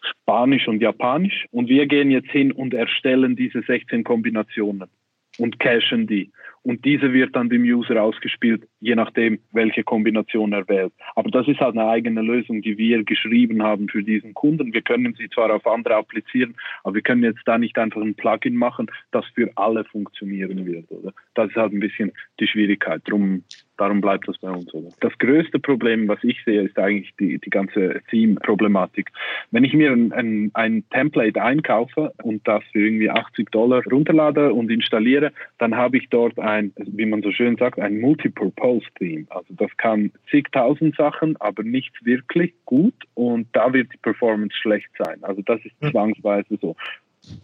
Spanisch 0.00 0.66
und 0.68 0.80
Japanisch. 0.80 1.44
Und 1.50 1.68
wir 1.68 1.86
gehen 1.86 2.10
jetzt 2.10 2.30
hin 2.30 2.50
und 2.50 2.72
erstellen 2.72 3.36
diese 3.36 3.60
16 3.60 4.04
Kombinationen 4.04 4.88
und 5.36 5.60
cachen 5.60 6.06
die 6.06 6.30
und 6.64 6.84
diese 6.84 7.12
wird 7.12 7.34
dann 7.34 7.48
dem 7.48 7.62
User 7.62 8.00
ausgespielt, 8.02 8.68
je 8.80 8.94
nachdem, 8.94 9.40
welche 9.50 9.82
Kombination 9.82 10.52
er 10.52 10.68
wählt. 10.68 10.92
Aber 11.16 11.30
das 11.30 11.48
ist 11.48 11.60
halt 11.60 11.76
eine 11.76 11.88
eigene 11.88 12.22
Lösung, 12.22 12.62
die 12.62 12.78
wir 12.78 13.02
geschrieben 13.04 13.62
haben 13.62 13.88
für 13.88 14.02
diesen 14.02 14.34
Kunden. 14.34 14.72
Wir 14.72 14.82
können 14.82 15.14
sie 15.18 15.28
zwar 15.28 15.52
auf 15.52 15.66
andere 15.66 15.96
applizieren, 15.96 16.54
aber 16.84 16.94
wir 16.94 17.02
können 17.02 17.24
jetzt 17.24 17.42
da 17.46 17.58
nicht 17.58 17.76
einfach 17.78 18.00
ein 18.00 18.14
Plugin 18.14 18.54
machen, 18.54 18.86
das 19.10 19.24
für 19.34 19.50
alle 19.56 19.84
funktionieren 19.84 20.64
wird. 20.64 20.90
Oder? 20.90 21.12
Das 21.34 21.50
ist 21.50 21.56
halt 21.56 21.72
ein 21.72 21.80
bisschen 21.80 22.12
die 22.38 22.46
Schwierigkeit. 22.46 23.02
Drum 23.06 23.42
Darum 23.78 24.00
bleibt 24.00 24.28
das 24.28 24.38
bei 24.38 24.50
uns. 24.50 24.72
Oder? 24.74 24.88
Das 25.00 25.16
größte 25.18 25.58
Problem, 25.58 26.06
was 26.08 26.22
ich 26.22 26.42
sehe, 26.44 26.62
ist 26.62 26.78
eigentlich 26.78 27.14
die, 27.18 27.38
die 27.38 27.50
ganze 27.50 28.00
Theme-Problematik. 28.10 29.10
Wenn 29.50 29.64
ich 29.64 29.72
mir 29.72 29.90
ein, 29.92 30.12
ein, 30.12 30.50
ein, 30.54 30.84
Template 30.90 31.40
einkaufe 31.40 32.12
und 32.22 32.46
das 32.46 32.62
für 32.72 32.80
irgendwie 32.80 33.10
80 33.10 33.50
Dollar 33.50 33.82
runterlade 33.90 34.52
und 34.52 34.70
installiere, 34.70 35.32
dann 35.58 35.74
habe 35.74 35.96
ich 35.96 36.08
dort 36.10 36.38
ein, 36.38 36.72
wie 36.76 37.06
man 37.06 37.22
so 37.22 37.32
schön 37.32 37.56
sagt, 37.56 37.78
ein 37.78 38.00
Multipurpose-Theme. 38.00 39.26
Also 39.30 39.54
das 39.54 39.70
kann 39.78 40.12
zigtausend 40.30 40.94
Sachen, 40.96 41.36
aber 41.40 41.62
nicht 41.62 42.04
wirklich 42.04 42.52
gut 42.66 42.94
und 43.14 43.48
da 43.52 43.72
wird 43.72 43.92
die 43.92 43.98
Performance 43.98 44.56
schlecht 44.56 44.90
sein. 44.98 45.18
Also 45.22 45.42
das 45.42 45.60
ist 45.64 45.74
zwangsweise 45.90 46.58
so. 46.60 46.76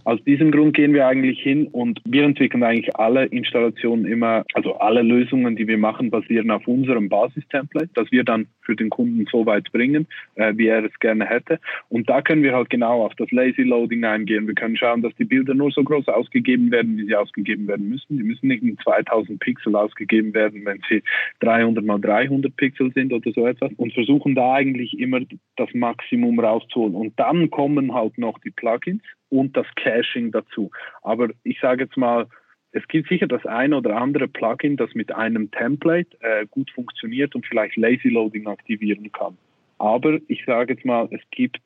Aus 0.04 0.23
diesem 0.25 0.50
Grund 0.50 0.75
gehen 0.75 0.92
wir 0.92 1.06
eigentlich 1.06 1.40
hin 1.40 1.66
und 1.68 2.00
wir 2.04 2.25
entwickeln 2.25 2.62
eigentlich 2.62 2.97
alle 2.97 3.26
Installationen 3.26 4.06
immer, 4.06 4.44
also 4.54 4.75
alle 4.76 5.02
Lösungen, 5.02 5.54
die 5.54 5.68
wir 5.68 5.78
machen, 5.78 6.11
basieren 6.11 6.50
auf 6.50 6.66
unserem 6.66 7.08
Basistemplate, 7.08 7.90
das 7.94 8.11
wir 8.11 8.25
dann 8.25 8.47
für 8.62 8.75
den 8.75 8.90
Kunden 8.90 9.26
so 9.30 9.47
weit 9.47 9.70
bringen, 9.73 10.06
äh, 10.35 10.52
wie 10.56 10.66
er 10.66 10.85
es 10.85 10.99
gerne 10.99 11.26
hätte. 11.26 11.61
Und 11.88 12.08
da 12.08 12.23
können 12.23 12.42
wir 12.42 12.54
halt 12.54 12.70
genau 12.70 13.04
auf 13.04 13.14
das 13.16 13.30
Lazy 13.30 13.62
Loading 13.62 14.04
eingehen. 14.04 14.47
Wir 14.47 14.54
können 14.54 14.76
schauen, 14.76 15.02
dass 15.02 15.14
die 15.16 15.25
Bilder 15.25 15.54
nur 15.54 15.70
so 15.70 15.85
groß 15.85 16.08
ausgegeben 16.08 16.70
werden, 16.70 16.97
wie 16.97 17.06
sie 17.06 17.14
ausgegeben 17.14 17.68
werden 17.68 17.88
müssen. 17.88 18.16
Die 18.16 18.25
müssen 18.25 18.49
nicht 18.49 18.62
in 18.62 18.78
2000 18.78 19.38
Pixel 19.38 19.76
ausgegeben 19.76 20.35
werden, 20.35 20.64
wenn 20.64 20.80
sie 20.88 21.02
300 21.40 21.85
mal 21.85 22.00
300 22.00 22.54
Pixel 22.56 22.92
sind 22.92 23.12
oder 23.12 23.30
so 23.32 23.47
etwas 23.47 23.73
und 23.76 23.92
versuchen 23.92 24.35
da 24.35 24.54
eigentlich 24.54 24.99
immer 24.99 25.20
das 25.56 25.73
Maximum 25.73 26.40
rauszuholen. 26.40 26.94
Und 26.94 27.18
dann 27.18 27.50
kommen 27.50 27.94
halt 27.94 28.18
noch 28.18 28.38
die 28.40 28.50
Plugins 28.50 29.02
und 29.30 29.56
das 29.56 29.66
Caching 29.76 30.32
dazu. 30.32 30.70
Aber 31.02 31.28
ich 31.44 31.61
sage 31.61 31.85
jetzt 31.85 31.97
mal, 31.97 32.26
es 32.73 32.87
gibt 32.88 33.08
sicher 33.08 33.26
das 33.26 33.44
eine 33.46 33.76
oder 33.76 33.96
andere 33.96 34.29
Plugin, 34.29 34.76
das 34.76 34.94
mit 34.94 35.14
einem 35.14 35.50
Template 35.50 36.16
äh, 36.20 36.46
gut 36.50 36.70
funktioniert 36.70 37.35
und 37.35 37.46
vielleicht 37.46 37.76
Lazy 37.76 38.09
Loading 38.09 38.46
aktivieren 38.46 39.11
kann. 39.12 39.38
Aber 39.79 40.18
ich 40.29 40.44
sage 40.44 40.74
jetzt 40.74 40.85
mal, 40.85 41.09
es 41.11 41.22
gibt 41.31 41.61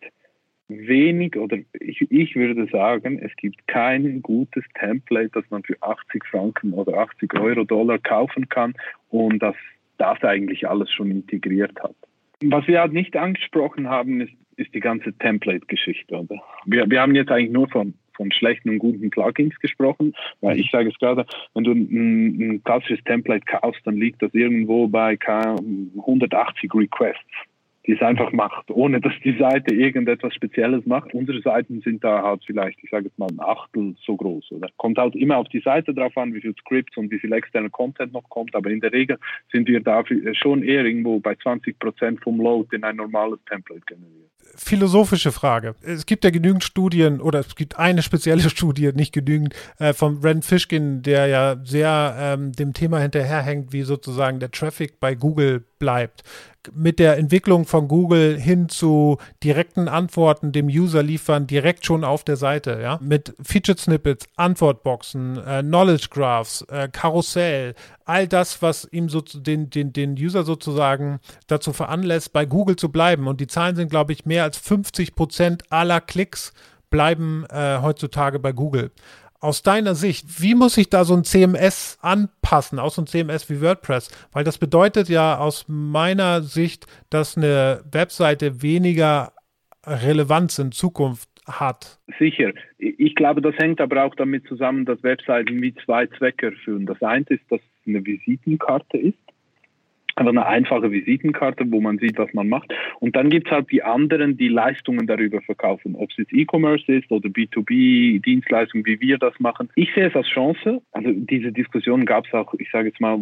wenig 0.68 1.37
oder 1.37 1.58
ich, 1.80 2.00
ich 2.10 2.37
würde 2.37 2.66
sagen, 2.66 3.18
es 3.18 3.34
gibt 3.37 3.66
kein 3.66 4.22
gutes 4.22 4.64
Template, 4.78 5.30
das 5.32 5.44
man 5.50 5.62
für 5.62 5.76
80 5.80 6.24
Franken 6.24 6.72
oder 6.72 6.98
80 6.98 7.34
Euro 7.34 7.64
Dollar 7.64 7.98
kaufen 7.98 8.48
kann 8.48 8.74
und 9.10 9.40
das 9.40 9.56
das 9.98 10.22
eigentlich 10.22 10.68
alles 10.68 10.90
schon 10.90 11.10
integriert 11.10 11.78
hat. 11.82 11.94
Was 12.44 12.66
wir 12.66 12.80
halt 12.80 12.92
nicht 12.92 13.16
angesprochen 13.16 13.88
haben, 13.88 14.20
ist 14.20 14.32
ist 14.56 14.74
die 14.74 14.80
ganze 14.80 15.12
Template-Geschichte. 15.14 16.28
Wir, 16.66 16.90
wir 16.90 17.00
haben 17.00 17.14
jetzt 17.14 17.30
eigentlich 17.30 17.52
nur 17.52 17.68
von, 17.68 17.94
von 18.14 18.30
schlechten 18.32 18.70
und 18.70 18.78
guten 18.78 19.10
Plugins 19.10 19.58
gesprochen, 19.58 20.14
weil 20.40 20.58
ich 20.58 20.70
sage 20.70 20.90
es 20.90 20.98
gerade, 20.98 21.26
wenn 21.54 21.64
du 21.64 21.72
ein, 21.72 22.40
ein 22.40 22.64
klassisches 22.64 23.02
Template 23.04 23.44
kaufst, 23.46 23.80
dann 23.84 23.96
liegt 23.96 24.22
das 24.22 24.34
irgendwo 24.34 24.88
bei 24.88 25.18
180 25.26 26.74
Requests 26.74 27.20
die 27.86 27.92
es 27.92 28.00
einfach 28.00 28.32
macht, 28.32 28.70
ohne 28.70 29.00
dass 29.00 29.12
die 29.24 29.36
Seite 29.36 29.74
irgendetwas 29.74 30.34
Spezielles 30.34 30.86
macht. 30.86 31.14
Unsere 31.14 31.40
Seiten 31.40 31.80
sind 31.80 32.04
da 32.04 32.22
halt 32.22 32.42
vielleicht, 32.46 32.78
ich 32.82 32.90
sage 32.90 33.06
jetzt 33.06 33.18
mal, 33.18 33.28
ein 33.28 33.40
Achtel 33.40 33.96
so 34.04 34.16
groß. 34.16 34.52
Oder 34.52 34.68
kommt 34.76 34.98
halt 34.98 35.16
immer 35.16 35.38
auf 35.38 35.48
die 35.48 35.60
Seite 35.60 35.92
drauf 35.92 36.16
an, 36.16 36.32
wie 36.32 36.40
viel 36.40 36.54
Scripts 36.60 36.96
und 36.96 37.10
wie 37.10 37.18
viel 37.18 37.32
externer 37.32 37.70
Content 37.70 38.12
noch 38.12 38.28
kommt. 38.28 38.54
Aber 38.54 38.70
in 38.70 38.80
der 38.80 38.92
Regel 38.92 39.18
sind 39.50 39.68
wir 39.68 39.80
da 39.80 40.04
schon 40.32 40.62
eher 40.62 40.84
irgendwo 40.84 41.18
bei 41.18 41.34
20 41.34 41.78
Prozent 41.78 42.22
vom 42.22 42.40
Load, 42.40 42.68
den 42.70 42.84
ein 42.84 42.96
normales 42.96 43.40
Template 43.46 43.82
generiert 43.86 44.30
philosophische 44.55 45.33
Frage. 45.33 45.74
Es 45.83 46.07
gibt 46.07 46.24
ja 46.24 46.31
genügend 46.31 46.62
Studien 46.62 47.20
oder 47.20 47.40
es 47.40 47.55
gibt 47.57 47.78
eine 47.78 48.02
spezielle 48.02 48.42
Studie, 48.50 48.92
nicht 48.94 49.12
genügend, 49.12 49.55
äh, 49.78 49.92
von 49.92 50.20
Rand 50.22 50.44
Fishkin, 50.44 51.02
der 51.02 51.26
ja 51.26 51.57
sehr 51.64 52.16
ähm, 52.18 52.52
dem 52.52 52.72
Thema 52.72 53.00
hinterherhängt, 53.00 53.72
wie 53.72 53.83
sozusagen 53.83 54.40
der 54.40 54.50
Traffic 54.50 55.00
bei 55.00 55.14
Google 55.14 55.64
bleibt 55.78 56.22
mit 56.74 56.98
der 56.98 57.16
Entwicklung 57.18 57.66
von 57.66 57.88
Google 57.88 58.38
hin 58.38 58.68
zu 58.68 59.18
direkten 59.42 59.88
Antworten 59.88 60.52
dem 60.52 60.66
User 60.66 61.02
liefern, 61.02 61.46
direkt 61.46 61.85
schon 61.85 62.05
auf 62.05 62.24
der 62.24 62.37
Seite, 62.37 62.78
ja, 62.81 62.98
mit 63.02 63.35
Featured 63.42 63.81
Snippets, 63.81 64.26
Antwortboxen, 64.37 65.38
äh, 65.44 65.62
Knowledge 65.62 66.09
Graphs, 66.11 66.62
äh, 66.70 66.88
Karussell, 66.88 67.74
all 68.12 68.29
das, 68.29 68.61
was 68.61 68.87
ihm 68.92 69.09
so 69.09 69.22
den, 69.22 69.70
den, 69.70 69.92
den 69.92 70.12
User 70.12 70.44
sozusagen 70.44 71.18
dazu 71.46 71.72
veranlässt, 71.72 72.33
bei 72.33 72.44
Google 72.44 72.77
zu 72.77 72.92
bleiben. 72.92 73.27
Und 73.27 73.40
die 73.40 73.46
Zahlen 73.46 73.75
sind, 73.75 73.90
glaube 73.90 74.12
ich, 74.12 74.27
mehr 74.27 74.44
als 74.44 74.59
50 74.59 75.14
Prozent 75.14 75.64
aller 75.70 76.01
Klicks 76.01 76.53
bleiben 76.90 77.46
äh, 77.51 77.79
heutzutage 77.81 78.38
bei 78.38 78.53
Google 78.53 78.90
aus 79.42 79.64
deiner 79.64 79.96
Sicht, 79.96 80.40
wie 80.40 80.55
muss 80.55 80.75
sich 80.75 80.88
da 80.88 81.05
so 81.05 81.14
ein 81.14 81.25
CMS 81.25 81.98
anpassen, 82.01 82.79
auch 82.79 82.92
so 82.92 83.03
ein 83.03 83.09
CMS 83.09 83.51
wie 83.51 83.61
WordPress? 83.61 84.09
Weil 84.33 84.44
das 84.44 84.57
bedeutet 84.57 85.09
ja 85.09 85.37
aus 85.37 85.66
meiner 85.66 86.42
Sicht, 86.42 86.87
dass 87.11 87.37
eine 87.37 87.83
Webseite 87.90 88.62
weniger 88.62 89.33
Relevanz 89.85 90.61
in 90.61 90.70
Zukunft 90.70 91.29
hat. 91.44 91.98
Sicher. 92.20 92.53
Ich 92.79 93.16
glaube, 93.16 93.42
das 93.42 93.57
hängt 93.57 93.81
aber 93.81 94.05
auch 94.05 94.14
damit 94.14 94.46
zusammen, 94.46 94.85
dass 94.85 95.03
Webseiten 95.03 95.61
wie 95.61 95.75
zwei 95.85 96.07
Zwecke 96.07 96.46
erfüllen. 96.46 96.87
Das 96.87 97.03
eine 97.03 97.25
ist, 97.29 97.42
dass 97.51 97.61
eine 97.86 98.04
Visitenkarte 98.04 98.98
ist 98.98 99.18
einfach 100.16 100.30
eine 100.30 100.46
einfache 100.46 100.90
Visitenkarte, 100.90 101.64
wo 101.70 101.80
man 101.80 101.98
sieht, 101.98 102.18
was 102.18 102.32
man 102.34 102.48
macht. 102.48 102.72
Und 103.00 103.16
dann 103.16 103.30
gibt 103.30 103.46
es 103.46 103.52
halt 103.52 103.70
die 103.70 103.82
anderen, 103.82 104.36
die 104.36 104.48
Leistungen 104.48 105.06
darüber 105.06 105.40
verkaufen, 105.42 105.94
ob 105.94 106.10
es 106.10 106.16
jetzt 106.18 106.32
E-Commerce 106.32 106.90
ist 106.92 107.10
oder 107.10 107.28
B2B-Dienstleistungen, 107.28 108.86
wie 108.86 109.00
wir 109.00 109.18
das 109.18 109.38
machen. 109.38 109.70
Ich 109.74 109.92
sehe 109.94 110.08
es 110.08 110.14
als 110.14 110.28
Chance. 110.28 110.82
Also 110.92 111.10
diese 111.12 111.52
Diskussion 111.52 112.04
gab 112.04 112.26
es 112.26 112.34
auch, 112.34 112.52
ich 112.54 112.70
sage 112.70 112.88
jetzt 112.88 113.00
mal, 113.00 113.20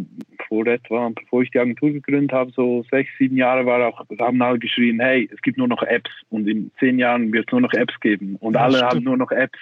vor 0.49 0.67
etwa, 0.67 1.11
bevor 1.11 1.43
ich 1.43 1.51
die 1.51 1.61
Agentur 1.61 1.91
gegründet 1.91 2.33
habe, 2.33 2.51
so 2.53 2.85
sechs, 2.91 3.11
sieben 3.19 3.37
Jahre 3.37 3.67
war 3.67 3.87
auch, 3.87 4.05
haben 4.19 4.43
alle 4.43 4.59
geschrien, 4.59 5.01
hey, 5.01 5.29
es 5.33 5.41
gibt 5.43 5.59
nur 5.59 5.69
noch 5.69 5.83
Apps 5.83 6.11
und 6.29 6.49
in 6.49 6.71
zehn 6.79 6.99
Jahren 6.99 7.33
wird 7.33 7.47
es 7.49 7.53
nur 7.53 7.61
noch 7.61 7.73
Apps 7.73 7.99
geben 8.01 8.37
und 8.41 8.55
ja, 8.55 8.63
alle 8.63 8.79
stimmt. 8.79 8.93
haben 8.93 9.05
nur 9.05 9.17
noch 9.17 9.31
Apps. 9.31 9.59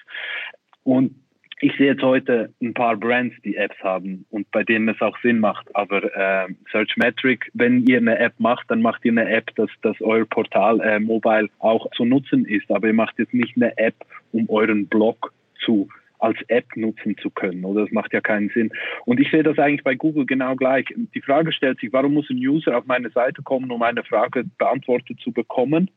Und 0.85 1.15
ich 1.61 1.77
sehe 1.77 1.89
jetzt 1.89 2.03
heute 2.03 2.53
ein 2.63 2.75
paar 2.75 2.97
Brands, 2.97 3.35
die 3.45 3.57
Apps 3.57 3.77
haben 3.83 4.25
und 4.31 4.51
bei 4.51 4.63
denen 4.63 4.89
es 4.89 5.01
auch 5.01 5.19
Sinn 5.23 5.41
macht. 5.41 5.75
Aber 5.75 6.05
äh, 6.05 6.49
Searchmetric, 6.71 7.51
wenn 7.55 7.85
ihr 7.87 7.99
eine 7.99 8.19
App 8.19 8.35
macht, 8.39 8.71
dann 8.71 8.81
macht 8.81 9.05
ihr 9.05 9.13
eine 9.13 9.29
App, 9.29 9.55
dass, 9.57 9.71
dass 9.83 10.01
euer 10.01 10.25
Portal 10.25 10.81
äh, 10.81 11.01
mobile 11.01 11.49
auch 11.59 11.91
zu 11.93 12.05
nutzen 12.05 12.45
ist. 12.45 12.71
Aber 12.71 12.87
ihr 12.87 12.95
macht 12.95 13.19
jetzt 13.19 13.35
nicht 13.35 13.57
eine 13.57 13.77
App, 13.77 13.97
um 14.33 14.49
euren 14.49 14.87
Blog 14.87 15.33
zu 15.65 15.89
als 16.21 16.39
App 16.49 16.67
nutzen 16.77 17.17
zu 17.19 17.31
können. 17.31 17.65
Oder 17.65 17.83
das 17.83 17.93
macht 17.93 18.13
ja 18.13 18.21
keinen 18.21 18.51
Sinn. 18.51 18.71
Und 19.05 19.21
ich 19.21 19.31
sehe 19.31 19.43
das 19.43 19.59
eigentlich 19.59 19.85
bei 19.85 19.95
Google 19.95 20.27
genau 20.27 20.57
gleich. 20.57 20.87
Die 21.15 21.21
Frage 21.21 21.53
stellt 21.53 21.79
sich, 21.81 21.93
warum 21.93 22.15
muss 22.15 22.31
ein 22.31 22.39
User 22.39 22.77
auf 22.77 22.87
meine 22.87 23.11
Seite 23.11 23.43
kommen, 23.43 23.71
um 23.71 23.83
eine 23.83 24.03
Frage 24.03 24.45
beantwortet 24.59 25.21
zu 25.21 25.33
bekommen, 25.33 25.91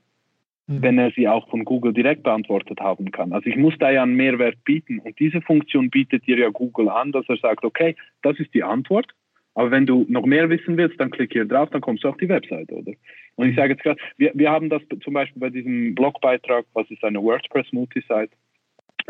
mhm. 0.71 0.81
wenn 0.81 0.97
er 0.97 1.11
sie 1.11 1.27
auch 1.27 1.47
von 1.49 1.65
Google 1.65 1.93
direkt 1.93 2.23
beantwortet 2.23 2.79
haben 2.79 3.11
kann. 3.11 3.33
Also 3.33 3.49
ich 3.49 3.57
muss 3.57 3.73
da 3.79 3.91
ja 3.91 4.03
einen 4.03 4.15
Mehrwert 4.15 4.63
bieten. 4.63 4.99
Und 4.99 5.19
diese 5.19 5.41
Funktion 5.41 5.89
bietet 5.89 6.25
dir 6.27 6.37
ja 6.37 6.49
Google 6.49 6.89
an, 6.89 7.11
dass 7.11 7.27
er 7.27 7.37
sagt, 7.37 7.63
okay, 7.63 7.95
das 8.21 8.39
ist 8.39 8.53
die 8.53 8.63
Antwort. 8.63 9.07
Aber 9.53 9.69
wenn 9.69 9.85
du 9.85 10.05
noch 10.07 10.25
mehr 10.25 10.49
wissen 10.49 10.77
willst, 10.77 10.99
dann 10.99 11.11
klick 11.11 11.33
hier 11.33 11.45
drauf, 11.45 11.69
dann 11.71 11.81
kommst 11.81 12.03
du 12.03 12.09
auf 12.09 12.17
die 12.17 12.29
Webseite, 12.29 12.73
oder? 12.73 12.93
Und 13.35 13.47
ich 13.47 13.53
mhm. 13.53 13.57
sage 13.57 13.73
jetzt 13.73 13.83
gerade, 13.83 14.01
wir, 14.17 14.31
wir 14.33 14.49
haben 14.49 14.69
das 14.69 14.81
zum 15.03 15.13
Beispiel 15.13 15.41
bei 15.41 15.49
diesem 15.49 15.93
Blogbeitrag, 15.93 16.65
was 16.73 16.89
ist 16.89 17.03
eine 17.03 17.21
WordPress-Multisite? 17.21 18.29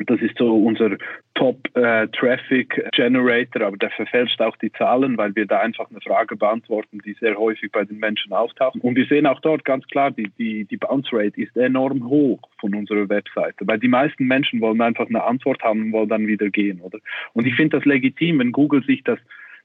Das 0.06 0.22
ist 0.22 0.38
so 0.38 0.56
unser 0.56 0.98
Top-Traffic-Generator, 1.36 3.62
äh, 3.62 3.66
aber 3.66 3.78
der 3.78 3.92
verfälscht 3.92 4.42
auch 4.42 4.58
die 4.58 4.72
Zahlen, 4.74 5.18
weil 5.18 5.36
wir 5.36 5.46
da 5.46 5.60
einfach 5.60 5.90
eine 5.90 6.02
Frage 6.02 6.36
beantworten, 6.36 7.00
die 7.06 7.14
sehr 7.14 7.38
häufig 7.38 7.72
bei 7.72 7.84
den 7.84 8.00
Menschen 8.00 8.34
auftaucht. 8.34 8.80
Und 8.82 8.96
wir 8.96 9.06
sehen 9.06 9.26
auch 9.26 9.40
dort 9.42 9.66
ganz 9.66 9.86
klar, 9.88 10.12
die, 10.12 10.30
die, 10.38 10.66
die 10.66 10.78
Bounce 10.78 11.10
Rate 11.12 11.42
ist 11.42 11.58
enorm 11.58 12.08
hoch 12.08 12.40
von 12.60 12.76
unserer 12.76 13.10
Webseite, 13.10 13.68
weil 13.68 13.80
die 13.80 13.88
meisten 13.88 14.26
Menschen 14.26 14.62
wollen 14.62 14.82
einfach 14.82 15.08
eine 15.08 15.24
Antwort 15.24 15.64
haben 15.64 15.86
und 15.86 15.94
wollen 15.94 16.10
dann 16.10 16.28
wieder 16.28 16.50
gehen, 16.50 16.82
oder? 16.82 17.00
Und 17.34 17.48
ich 17.48 17.56
finde 17.56 17.78
das 17.78 17.86
legitim, 17.86 18.40
wenn 18.40 18.52
Google 18.52 18.84
sich 18.84 19.04
das 19.04 19.20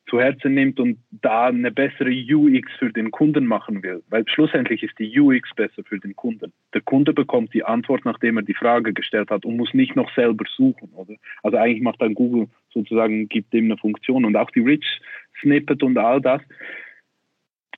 zu 0.09 0.21
Herzen 0.21 0.55
nimmt 0.55 0.79
und 0.79 0.99
da 1.11 1.47
eine 1.47 1.71
bessere 1.71 2.11
UX 2.11 2.71
für 2.79 2.93
den 2.93 3.11
Kunden 3.11 3.47
machen 3.47 3.83
will. 3.83 4.03
Weil 4.09 4.25
schlussendlich 4.29 4.83
ist 4.83 4.99
die 4.99 5.19
UX 5.19 5.51
besser 5.55 5.83
für 5.85 5.99
den 5.99 6.15
Kunden. 6.15 6.53
Der 6.75 6.81
Kunde 6.81 7.13
bekommt 7.13 7.53
die 7.55 7.65
Antwort, 7.65 8.05
nachdem 8.05 8.37
er 8.37 8.43
die 8.43 8.55
Frage 8.55 8.93
gestellt 8.93 9.31
hat 9.31 9.45
und 9.45 9.57
muss 9.57 9.75
nicht 9.75 9.97
noch 9.97 10.13
selber 10.15 10.45
suchen, 10.57 10.91
oder? 10.95 11.15
Also 11.43 11.57
eigentlich 11.57 11.83
macht 11.83 12.01
dann 12.01 12.15
Google 12.15 12.49
sozusagen, 12.73 13.29
gibt 13.29 13.53
dem 13.53 13.67
eine 13.67 13.77
Funktion 13.77 14.25
und 14.25 14.37
auch 14.37 14.51
die 14.51 14.61
Rich 14.61 15.01
Snippet 15.41 15.83
und 15.83 15.99
all 15.99 16.21
das 16.21 16.41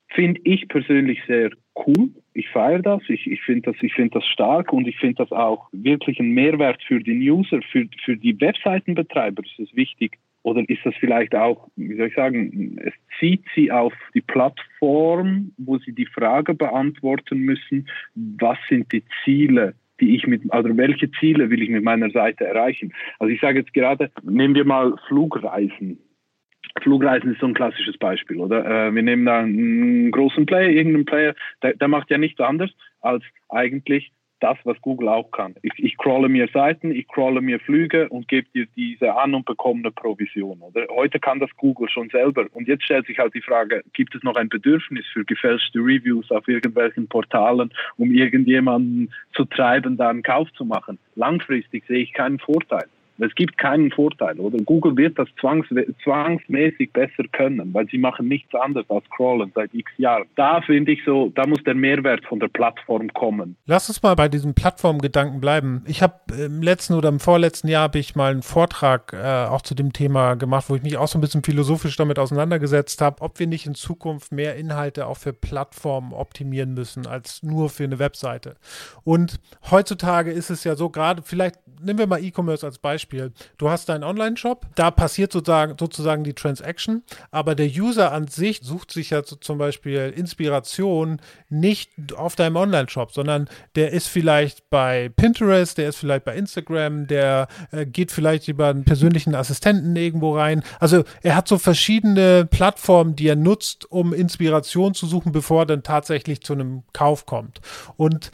finde 0.09 0.41
ich 0.43 0.67
persönlich 0.67 1.19
sehr 1.27 1.51
cool. 1.85 2.09
Ich 2.33 2.49
feiere 2.49 2.81
das, 2.81 3.01
ich, 3.07 3.27
ich 3.27 3.41
finde 3.41 3.71
das, 3.71 3.91
find 3.91 4.15
das 4.15 4.25
stark 4.25 4.73
und 4.73 4.87
ich 4.87 4.97
finde 4.97 5.15
das 5.15 5.31
auch 5.31 5.69
wirklich 5.71 6.19
ein 6.19 6.31
Mehrwert 6.31 6.81
für 6.83 6.99
den 6.99 7.19
User, 7.19 7.61
für, 7.71 7.87
für 8.03 8.17
die 8.17 8.39
Webseitenbetreiber 8.39 9.43
ist 9.43 9.59
es 9.59 9.75
wichtig, 9.75 10.17
oder 10.43 10.63
ist 10.67 10.85
das 10.85 10.95
vielleicht 10.99 11.35
auch, 11.35 11.69
wie 11.75 11.95
soll 11.95 12.07
ich 12.07 12.15
sagen, 12.15 12.77
es 12.83 12.93
zieht 13.19 13.43
sie 13.55 13.71
auf 13.71 13.93
die 14.13 14.21
Plattform, 14.21 15.51
wo 15.57 15.77
sie 15.79 15.91
die 15.91 16.05
Frage 16.05 16.53
beantworten 16.53 17.39
müssen, 17.39 17.89
was 18.15 18.57
sind 18.69 18.91
die 18.91 19.03
Ziele, 19.23 19.75
die 19.99 20.15
ich 20.15 20.27
mit, 20.27 20.41
also 20.51 20.75
welche 20.77 21.11
Ziele 21.11 21.49
will 21.49 21.61
ich 21.61 21.69
mit 21.69 21.83
meiner 21.83 22.09
Seite 22.09 22.45
erreichen? 22.45 22.93
Also 23.19 23.33
ich 23.33 23.41
sage 23.41 23.59
jetzt 23.59 23.73
gerade, 23.73 24.11
nehmen 24.23 24.55
wir 24.55 24.65
mal 24.65 24.95
Flugreisen. 25.07 25.99
Flugreisen 26.81 27.33
ist 27.33 27.41
so 27.41 27.47
ein 27.47 27.53
klassisches 27.53 27.97
Beispiel, 27.97 28.37
oder? 28.37 28.65
Äh, 28.65 28.95
wir 28.95 29.01
nehmen 29.01 29.25
da 29.25 29.39
einen 29.39 30.11
großen 30.11 30.45
Player, 30.45 30.69
irgendeinen 30.69 31.05
Player, 31.05 31.35
der, 31.61 31.73
der 31.75 31.87
macht 31.87 32.09
ja 32.09 32.17
nichts 32.17 32.39
anderes, 32.39 32.71
als 33.01 33.23
eigentlich 33.49 34.11
das, 34.39 34.57
was 34.63 34.79
Google 34.81 35.09
auch 35.09 35.31
kann. 35.31 35.55
Ich, 35.61 35.73
ich 35.77 35.97
crawle 35.97 36.29
mir 36.29 36.47
Seiten, 36.53 36.91
ich 36.91 37.07
crawle 37.07 37.41
mir 37.41 37.59
Flüge 37.59 38.09
und 38.09 38.27
gebe 38.27 38.47
dir 38.53 38.67
diese 38.75 39.15
an 39.15 39.33
und 39.33 39.45
bekomme 39.45 39.81
eine 39.81 39.91
Provision. 39.91 40.59
Oder? 40.61 40.87
Heute 40.89 41.19
kann 41.19 41.39
das 41.39 41.49
Google 41.57 41.89
schon 41.89 42.09
selber. 42.09 42.45
Und 42.53 42.67
jetzt 42.67 42.83
stellt 42.83 43.07
sich 43.07 43.19
halt 43.19 43.33
die 43.33 43.41
Frage, 43.41 43.83
gibt 43.93 44.15
es 44.15 44.23
noch 44.23 44.35
ein 44.35 44.49
Bedürfnis 44.49 45.05
für 45.11 45.25
gefälschte 45.25 45.79
Reviews 45.79 46.31
auf 46.31 46.47
irgendwelchen 46.47 47.07
Portalen, 47.07 47.71
um 47.97 48.11
irgendjemanden 48.11 49.13
zu 49.33 49.45
treiben, 49.45 49.97
da 49.97 50.09
einen 50.09 50.23
Kauf 50.23 50.51
zu 50.53 50.65
machen? 50.65 50.97
Langfristig 51.15 51.83
sehe 51.87 51.99
ich 51.99 52.13
keinen 52.13 52.39
Vorteil. 52.39 52.87
Es 53.19 53.33
gibt 53.35 53.57
keinen 53.57 53.91
Vorteil, 53.91 54.39
oder? 54.39 54.57
Google 54.59 54.95
wird 54.95 55.19
das 55.19 55.27
zwangs 55.39 55.67
zwangsmäßig 56.03 56.93
besser 56.93 57.23
können, 57.31 57.73
weil 57.73 57.87
sie 57.89 57.97
machen 57.97 58.27
nichts 58.27 58.53
anderes 58.55 58.89
als 58.89 59.03
crawlen 59.09 59.51
seit 59.53 59.73
x 59.73 59.91
Jahren. 59.97 60.25
Da 60.35 60.61
finde 60.61 60.93
ich 60.93 61.03
so, 61.05 61.31
da 61.35 61.45
muss 61.45 61.63
der 61.63 61.75
Mehrwert 61.75 62.25
von 62.25 62.39
der 62.39 62.47
Plattform 62.47 63.11
kommen. 63.13 63.55
Lass 63.65 63.89
uns 63.89 64.01
mal 64.01 64.15
bei 64.15 64.29
diesem 64.29 64.53
Plattformgedanken 64.53 65.41
bleiben. 65.41 65.83
Ich 65.85 66.01
habe 66.01 66.15
im 66.37 66.61
letzten 66.61 66.93
oder 66.93 67.09
im 67.09 67.19
vorletzten 67.19 67.67
Jahr 67.67 67.83
habe 67.83 67.99
ich 67.99 68.15
mal 68.15 68.31
einen 68.31 68.41
Vortrag 68.41 69.13
äh, 69.13 69.47
auch 69.47 69.61
zu 69.61 69.75
dem 69.75 69.93
Thema 69.93 70.35
gemacht, 70.35 70.65
wo 70.69 70.75
ich 70.75 70.83
mich 70.83 70.97
auch 70.97 71.07
so 71.07 71.17
ein 71.17 71.21
bisschen 71.21 71.43
philosophisch 71.43 71.97
damit 71.97 72.19
auseinandergesetzt 72.19 73.01
habe, 73.01 73.21
ob 73.21 73.39
wir 73.39 73.47
nicht 73.47 73.65
in 73.65 73.75
Zukunft 73.75 74.31
mehr 74.31 74.55
Inhalte 74.55 75.07
auch 75.07 75.17
für 75.17 75.33
Plattformen 75.33 76.13
optimieren 76.13 76.73
müssen 76.73 77.05
als 77.05 77.43
nur 77.43 77.69
für 77.69 77.83
eine 77.83 77.99
Webseite. 77.99 78.55
Und 79.03 79.39
heutzutage 79.69 80.31
ist 80.31 80.49
es 80.49 80.63
ja 80.63 80.75
so, 80.75 80.89
gerade 80.89 81.21
vielleicht 81.23 81.55
nehmen 81.81 81.99
wir 81.99 82.07
mal 82.07 82.23
E-Commerce 82.23 82.65
als 82.65 82.77
Beispiel. 82.77 83.08
Du 83.57 83.69
hast 83.69 83.89
deinen 83.89 84.03
Online-Shop, 84.03 84.65
da 84.75 84.91
passiert 84.91 85.31
sozusagen, 85.31 85.75
sozusagen 85.79 86.23
die 86.23 86.33
Transaction, 86.33 87.03
aber 87.31 87.55
der 87.55 87.67
User 87.67 88.11
an 88.11 88.27
sich 88.27 88.61
sucht 88.61 88.91
sich 88.91 89.09
ja 89.11 89.23
zum 89.23 89.57
Beispiel 89.57 90.13
Inspiration 90.15 91.19
nicht 91.49 91.91
auf 92.15 92.35
deinem 92.35 92.55
Online-Shop, 92.55 93.11
sondern 93.11 93.49
der 93.75 93.91
ist 93.91 94.07
vielleicht 94.07 94.69
bei 94.69 95.09
Pinterest, 95.15 95.77
der 95.77 95.89
ist 95.89 95.97
vielleicht 95.97 96.25
bei 96.25 96.35
Instagram, 96.35 97.07
der 97.07 97.47
äh, 97.71 97.85
geht 97.85 98.11
vielleicht 98.11 98.47
über 98.47 98.67
einen 98.67 98.85
persönlichen 98.85 99.35
Assistenten 99.35 99.95
irgendwo 99.95 100.35
rein. 100.37 100.63
Also 100.79 101.03
er 101.21 101.35
hat 101.35 101.47
so 101.47 101.57
verschiedene 101.57 102.45
Plattformen, 102.45 103.15
die 103.15 103.27
er 103.27 103.35
nutzt, 103.35 103.91
um 103.91 104.13
Inspiration 104.13 104.93
zu 104.93 105.07
suchen, 105.07 105.31
bevor 105.31 105.63
er 105.63 105.65
dann 105.65 105.83
tatsächlich 105.83 106.41
zu 106.41 106.53
einem 106.53 106.83
Kauf 106.93 107.25
kommt. 107.25 107.61
Und 107.97 108.31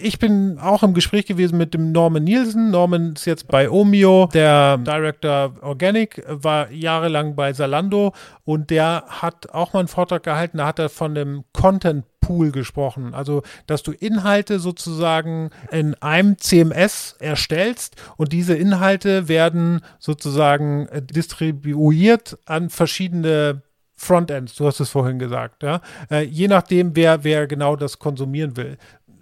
ich 0.00 0.18
bin 0.18 0.58
auch 0.58 0.82
im 0.82 0.94
Gespräch 0.94 1.26
gewesen 1.26 1.58
mit 1.58 1.74
dem 1.74 1.92
Norman 1.92 2.24
Nielsen. 2.24 2.70
Norman 2.70 3.14
ist 3.14 3.24
jetzt 3.24 3.48
bei 3.48 3.70
Omio, 3.70 4.03
der 4.32 4.78
Director 4.78 5.54
Organic, 5.62 6.22
war 6.28 6.70
jahrelang 6.70 7.34
bei 7.34 7.52
Zalando 7.52 8.12
und 8.44 8.70
der 8.70 9.04
hat 9.08 9.50
auch 9.50 9.72
mal 9.72 9.80
einen 9.80 9.88
Vortrag 9.88 10.22
gehalten, 10.22 10.58
da 10.58 10.66
hat 10.66 10.78
er 10.78 10.88
von 10.88 11.14
dem 11.14 11.44
Content 11.52 12.04
Pool 12.24 12.52
gesprochen. 12.52 13.12
Also, 13.14 13.42
dass 13.66 13.82
du 13.82 13.92
Inhalte 13.92 14.58
sozusagen 14.58 15.50
in 15.70 15.94
einem 15.96 16.38
CMS 16.38 17.16
erstellst 17.18 17.96
und 18.16 18.32
diese 18.32 18.54
Inhalte 18.54 19.28
werden 19.28 19.82
sozusagen 19.98 20.88
distribuiert 21.02 22.38
an 22.46 22.70
verschiedene 22.70 23.62
Frontends, 23.96 24.56
du 24.56 24.66
hast 24.66 24.80
es 24.80 24.90
vorhin 24.90 25.20
gesagt, 25.20 25.62
ja. 25.62 25.80
Äh, 26.10 26.22
je 26.22 26.48
nachdem, 26.48 26.96
wer, 26.96 27.22
wer 27.22 27.46
genau 27.46 27.76
das 27.76 28.00
konsumieren 28.00 28.56
will 28.56 28.76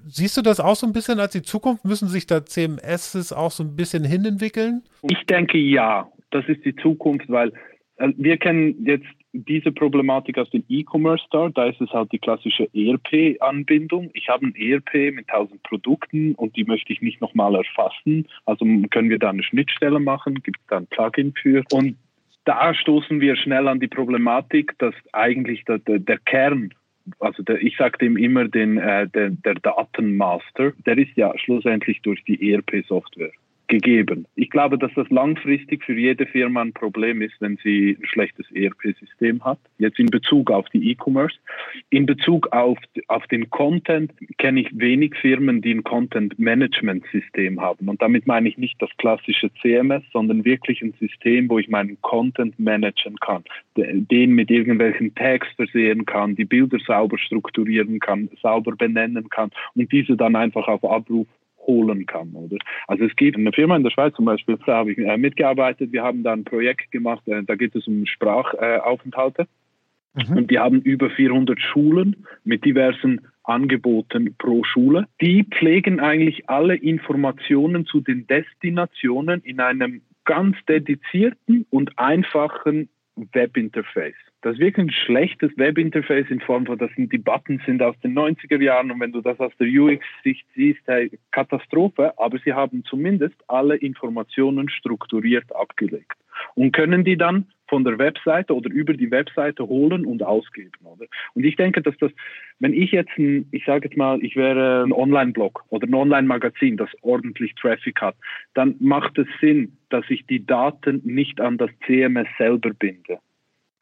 siehst 0.06 0.36
du 0.36 0.42
das 0.42 0.60
auch 0.60 0.76
so 0.76 0.86
ein 0.86 0.92
bisschen 0.92 1.20
als 1.20 1.32
die 1.32 1.42
Zukunft? 1.42 1.84
Müssen 1.84 2.08
sich 2.08 2.26
da 2.26 2.44
CMSs 2.44 3.32
auch 3.32 3.50
so 3.50 3.62
ein 3.62 3.76
bisschen 3.76 4.04
hinentwickeln? 4.04 4.82
Ich 5.02 5.24
denke 5.26 5.58
ja, 5.58 6.08
das 6.30 6.44
ist 6.48 6.64
die 6.64 6.74
Zukunft, 6.76 7.28
weil 7.28 7.52
äh, 7.96 8.08
wir 8.16 8.36
kennen 8.36 8.84
jetzt 8.84 9.06
diese 9.32 9.72
Problematik 9.72 10.36
aus 10.36 10.50
dem 10.50 10.62
E-Commerce 10.68 11.24
Store, 11.26 11.50
da 11.50 11.64
ist 11.66 11.80
es 11.80 11.90
halt 11.90 12.12
die 12.12 12.18
klassische 12.18 12.68
ERP-Anbindung. 12.74 14.10
Ich 14.12 14.28
habe 14.28 14.46
ein 14.46 14.54
ERP 14.54 15.14
mit 15.14 15.28
1000 15.30 15.62
Produkten 15.62 16.34
und 16.34 16.54
die 16.56 16.64
möchte 16.64 16.92
ich 16.92 17.00
nicht 17.00 17.20
nochmal 17.20 17.54
erfassen. 17.54 18.28
Also 18.44 18.66
können 18.90 19.08
wir 19.08 19.18
da 19.18 19.30
eine 19.30 19.42
Schnittstelle 19.42 20.00
machen, 20.00 20.42
gibt 20.42 20.58
es 20.60 20.66
da 20.68 20.76
ein 20.78 20.86
Plugin 20.86 21.32
für. 21.32 21.64
Und 21.72 21.96
da 22.44 22.74
stoßen 22.74 23.20
wir 23.20 23.36
schnell 23.36 23.68
an 23.68 23.80
die 23.80 23.88
Problematik, 23.88 24.74
dass 24.78 24.94
eigentlich 25.12 25.64
der, 25.64 25.78
der, 25.78 25.98
der 25.98 26.18
Kern 26.18 26.74
also 27.18 27.42
der, 27.42 27.60
ich 27.62 27.76
sage 27.76 27.98
dem 27.98 28.16
immer 28.16 28.48
den, 28.48 28.78
äh, 28.78 29.08
der, 29.08 29.30
der 29.30 29.54
Datenmaster, 29.54 30.72
der 30.86 30.98
ist 30.98 31.16
ja 31.16 31.36
schlussendlich 31.38 32.00
durch 32.02 32.22
die 32.24 32.52
ERP-Software 32.52 33.32
gegeben. 33.72 34.26
Ich 34.34 34.50
glaube, 34.50 34.76
dass 34.76 34.92
das 34.94 35.08
langfristig 35.08 35.82
für 35.82 35.94
jede 35.94 36.26
Firma 36.26 36.60
ein 36.60 36.74
Problem 36.74 37.22
ist, 37.22 37.32
wenn 37.40 37.56
sie 37.64 37.96
ein 37.98 38.06
schlechtes 38.06 38.44
ERP-System 38.52 39.42
hat. 39.42 39.58
Jetzt 39.78 39.98
in 39.98 40.08
Bezug 40.08 40.50
auf 40.50 40.68
die 40.74 40.90
E-Commerce. 40.90 41.36
In 41.88 42.04
Bezug 42.04 42.52
auf, 42.52 42.78
auf 43.08 43.26
den 43.28 43.48
Content 43.48 44.12
kenne 44.36 44.60
ich 44.60 44.68
wenig 44.78 45.14
Firmen, 45.16 45.62
die 45.62 45.72
ein 45.72 45.84
Content-Management-System 45.84 47.62
haben. 47.62 47.88
Und 47.88 48.02
damit 48.02 48.26
meine 48.26 48.46
ich 48.50 48.58
nicht 48.58 48.76
das 48.82 48.90
klassische 48.98 49.50
CMS, 49.62 50.02
sondern 50.12 50.44
wirklich 50.44 50.82
ein 50.82 50.92
System, 51.00 51.48
wo 51.48 51.58
ich 51.58 51.68
meinen 51.68 51.96
Content 52.02 52.58
managen 52.58 53.16
kann, 53.20 53.42
den 53.74 54.32
mit 54.32 54.50
irgendwelchen 54.50 55.14
Tags 55.14 55.48
versehen 55.56 56.04
kann, 56.04 56.36
die 56.36 56.44
Bilder 56.44 56.78
sauber 56.86 57.16
strukturieren 57.16 58.00
kann, 58.00 58.28
sauber 58.42 58.76
benennen 58.76 59.30
kann 59.30 59.50
und 59.74 59.90
diese 59.90 60.14
dann 60.14 60.36
einfach 60.36 60.68
auf 60.68 60.84
Abruf 60.84 61.26
holen 61.66 62.06
kann. 62.06 62.32
Oder? 62.34 62.56
Also 62.86 63.04
es 63.04 63.14
gibt 63.16 63.36
eine 63.36 63.52
Firma 63.52 63.76
in 63.76 63.82
der 63.82 63.90
Schweiz 63.90 64.14
zum 64.14 64.24
Beispiel, 64.24 64.58
da 64.66 64.76
habe 64.76 64.92
ich 64.92 64.98
äh, 64.98 65.16
mitgearbeitet, 65.16 65.92
wir 65.92 66.02
haben 66.02 66.22
da 66.22 66.32
ein 66.32 66.44
Projekt 66.44 66.90
gemacht, 66.90 67.26
äh, 67.26 67.42
da 67.42 67.54
geht 67.54 67.74
es 67.74 67.86
um 67.86 68.06
Sprachaufenthalte. 68.06 69.46
Mhm. 70.14 70.36
Und 70.36 70.50
die 70.50 70.58
haben 70.58 70.80
über 70.82 71.10
400 71.10 71.60
Schulen 71.60 72.26
mit 72.44 72.64
diversen 72.64 73.20
Angeboten 73.44 74.34
pro 74.38 74.62
Schule. 74.64 75.08
Die 75.20 75.44
pflegen 75.44 76.00
eigentlich 76.00 76.48
alle 76.48 76.76
Informationen 76.76 77.86
zu 77.86 78.00
den 78.00 78.26
Destinationen 78.26 79.40
in 79.42 79.60
einem 79.60 80.02
ganz 80.24 80.56
dedizierten 80.68 81.66
und 81.70 81.98
einfachen 81.98 82.88
Webinterface. 83.16 84.14
Das 84.42 84.58
wirklich 84.58 84.86
ein 84.86 84.90
schlechtes 84.90 85.56
Webinterface 85.56 86.28
in 86.28 86.40
Form 86.40 86.66
von, 86.66 86.76
das 86.76 86.90
sind 86.96 87.12
die 87.12 87.18
Buttons 87.18 87.64
sind 87.64 87.80
aus 87.80 87.98
den 88.00 88.18
90er 88.18 88.60
Jahren 88.60 88.90
und 88.90 89.00
wenn 89.00 89.12
du 89.12 89.20
das 89.20 89.38
aus 89.38 89.52
der 89.58 89.68
UX-Sicht 89.68 90.44
siehst, 90.56 90.80
hey, 90.86 91.16
Katastrophe, 91.30 92.12
aber 92.18 92.38
sie 92.44 92.52
haben 92.52 92.82
zumindest 92.84 93.36
alle 93.46 93.76
Informationen 93.76 94.68
strukturiert 94.68 95.54
abgelegt 95.54 96.16
und 96.56 96.72
können 96.72 97.04
die 97.04 97.16
dann 97.16 97.46
von 97.68 97.84
der 97.84 97.98
Webseite 97.98 98.54
oder 98.54 98.68
über 98.68 98.94
die 98.94 99.10
Webseite 99.10 99.66
holen 99.66 100.04
und 100.04 100.22
ausgeben, 100.22 100.72
oder? 100.82 101.06
Und 101.34 101.44
ich 101.44 101.56
denke, 101.56 101.80
dass 101.80 101.96
das, 101.98 102.10
wenn 102.58 102.74
ich 102.74 102.90
jetzt 102.90 103.16
ein, 103.16 103.48
ich 103.50 103.64
sage 103.64 103.88
jetzt 103.88 103.96
mal, 103.96 104.22
ich 104.22 104.36
wäre 104.36 104.82
ein 104.84 104.92
Online-Blog 104.92 105.64
oder 105.70 105.86
ein 105.86 105.94
Online-Magazin, 105.94 106.76
das 106.76 106.90
ordentlich 107.00 107.54
Traffic 107.54 108.02
hat, 108.02 108.16
dann 108.54 108.74
macht 108.80 109.16
es 109.18 109.28
Sinn, 109.40 109.76
dass 109.88 110.04
ich 110.10 110.26
die 110.26 110.44
Daten 110.44 111.00
nicht 111.04 111.40
an 111.40 111.56
das 111.56 111.70
CMS 111.86 112.28
selber 112.36 112.74
binde. 112.74 113.20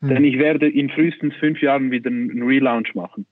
Hm. 0.00 0.08
Denn 0.08 0.24
ich 0.24 0.38
werde 0.38 0.68
in 0.68 0.90
frühestens 0.90 1.34
fünf 1.36 1.60
Jahren 1.60 1.90
wieder 1.90 2.10
einen 2.10 2.42
Relaunch 2.42 2.94
machen. 2.94 3.26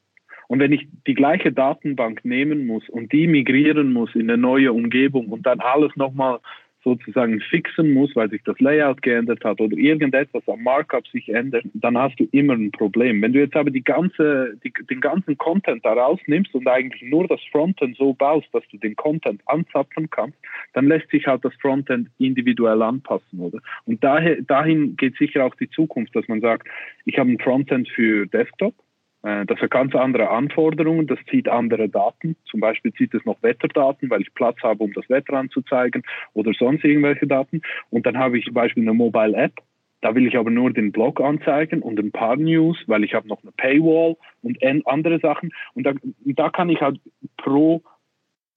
Und 0.48 0.60
wenn 0.60 0.72
ich 0.72 0.88
die 1.06 1.14
gleiche 1.14 1.52
Datenbank 1.52 2.24
nehmen 2.24 2.66
muss 2.66 2.88
und 2.88 3.12
die 3.12 3.26
migrieren 3.26 3.92
muss 3.92 4.14
in 4.14 4.30
eine 4.30 4.38
neue 4.38 4.72
Umgebung 4.72 5.28
und 5.28 5.44
dann 5.46 5.60
alles 5.60 5.94
nochmal 5.96 6.40
sozusagen 6.84 7.40
fixen 7.40 7.92
muss, 7.92 8.14
weil 8.14 8.30
sich 8.30 8.42
das 8.44 8.58
Layout 8.60 9.02
geändert 9.02 9.44
hat 9.44 9.60
oder 9.60 9.76
irgendetwas 9.76 10.42
am 10.48 10.62
Markup 10.62 11.06
sich 11.08 11.28
ändert, 11.28 11.64
dann 11.74 11.98
hast 11.98 12.18
du 12.18 12.28
immer 12.32 12.54
ein 12.54 12.70
Problem. 12.70 13.20
Wenn 13.20 13.32
du 13.32 13.40
jetzt 13.40 13.56
aber 13.56 13.70
die 13.70 13.82
ganze, 13.82 14.56
die, 14.64 14.72
den 14.88 15.00
ganzen 15.00 15.36
Content 15.36 15.84
da 15.84 15.92
rausnimmst 15.92 16.54
und 16.54 16.68
eigentlich 16.68 17.02
nur 17.02 17.26
das 17.26 17.40
Frontend 17.50 17.96
so 17.96 18.14
baust, 18.14 18.46
dass 18.52 18.62
du 18.70 18.78
den 18.78 18.96
Content 18.96 19.40
anzapfen 19.46 20.08
kannst, 20.10 20.38
dann 20.72 20.86
lässt 20.86 21.10
sich 21.10 21.26
halt 21.26 21.44
das 21.44 21.54
Frontend 21.60 22.08
individuell 22.18 22.80
anpassen, 22.82 23.40
oder? 23.40 23.58
Und 23.86 24.02
daher, 24.02 24.40
dahin 24.42 24.96
geht 24.96 25.16
sicher 25.16 25.44
auch 25.44 25.54
die 25.56 25.70
Zukunft, 25.70 26.14
dass 26.14 26.28
man 26.28 26.40
sagt, 26.40 26.68
ich 27.04 27.18
habe 27.18 27.30
ein 27.30 27.38
Frontend 27.38 27.88
für 27.88 28.26
Desktop, 28.26 28.74
das 29.22 29.58
hat 29.60 29.70
ganz 29.70 29.94
andere 29.94 30.30
Anforderungen, 30.30 31.06
das 31.06 31.18
zieht 31.28 31.48
andere 31.48 31.88
Daten. 31.88 32.36
Zum 32.44 32.60
Beispiel 32.60 32.92
zieht 32.92 33.14
es 33.14 33.24
noch 33.24 33.42
Wetterdaten, 33.42 34.08
weil 34.10 34.22
ich 34.22 34.32
Platz 34.34 34.62
habe, 34.62 34.84
um 34.84 34.92
das 34.92 35.08
Wetter 35.10 35.34
anzuzeigen 35.34 36.02
oder 36.34 36.52
sonst 36.52 36.84
irgendwelche 36.84 37.26
Daten. 37.26 37.62
Und 37.90 38.06
dann 38.06 38.16
habe 38.16 38.38
ich 38.38 38.44
zum 38.44 38.54
Beispiel 38.54 38.84
eine 38.84 38.94
Mobile 38.94 39.36
App. 39.36 39.54
Da 40.00 40.14
will 40.14 40.28
ich 40.28 40.38
aber 40.38 40.50
nur 40.50 40.72
den 40.72 40.92
Blog 40.92 41.20
anzeigen 41.20 41.82
und 41.82 41.98
ein 41.98 42.12
paar 42.12 42.36
News, 42.36 42.78
weil 42.86 43.02
ich 43.02 43.14
habe 43.14 43.26
noch 43.26 43.42
eine 43.42 43.50
Paywall 43.52 44.16
und 44.42 44.58
andere 44.86 45.18
Sachen. 45.18 45.50
Und 45.74 45.84
da, 45.84 45.94
da 46.24 46.50
kann 46.50 46.68
ich 46.68 46.80
halt 46.80 47.00
pro 47.36 47.82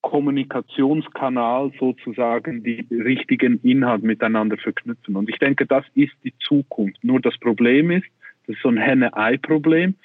Kommunikationskanal 0.01 1.71
sozusagen 1.79 2.63
die 2.63 2.85
richtigen 2.91 3.59
Inhalte 3.61 4.05
miteinander 4.05 4.57
verknüpfen. 4.57 5.15
Und 5.15 5.29
ich 5.29 5.39
denke, 5.39 5.65
das 5.65 5.85
ist 5.95 6.13
die 6.23 6.33
Zukunft. 6.39 7.03
Nur 7.03 7.19
das 7.19 7.37
Problem 7.39 7.89
ist, 7.89 8.05
das 8.45 8.55
ist 8.55 8.61
so 8.61 8.69
ein 8.69 8.77
Henne-Ei-Problem 8.77 9.95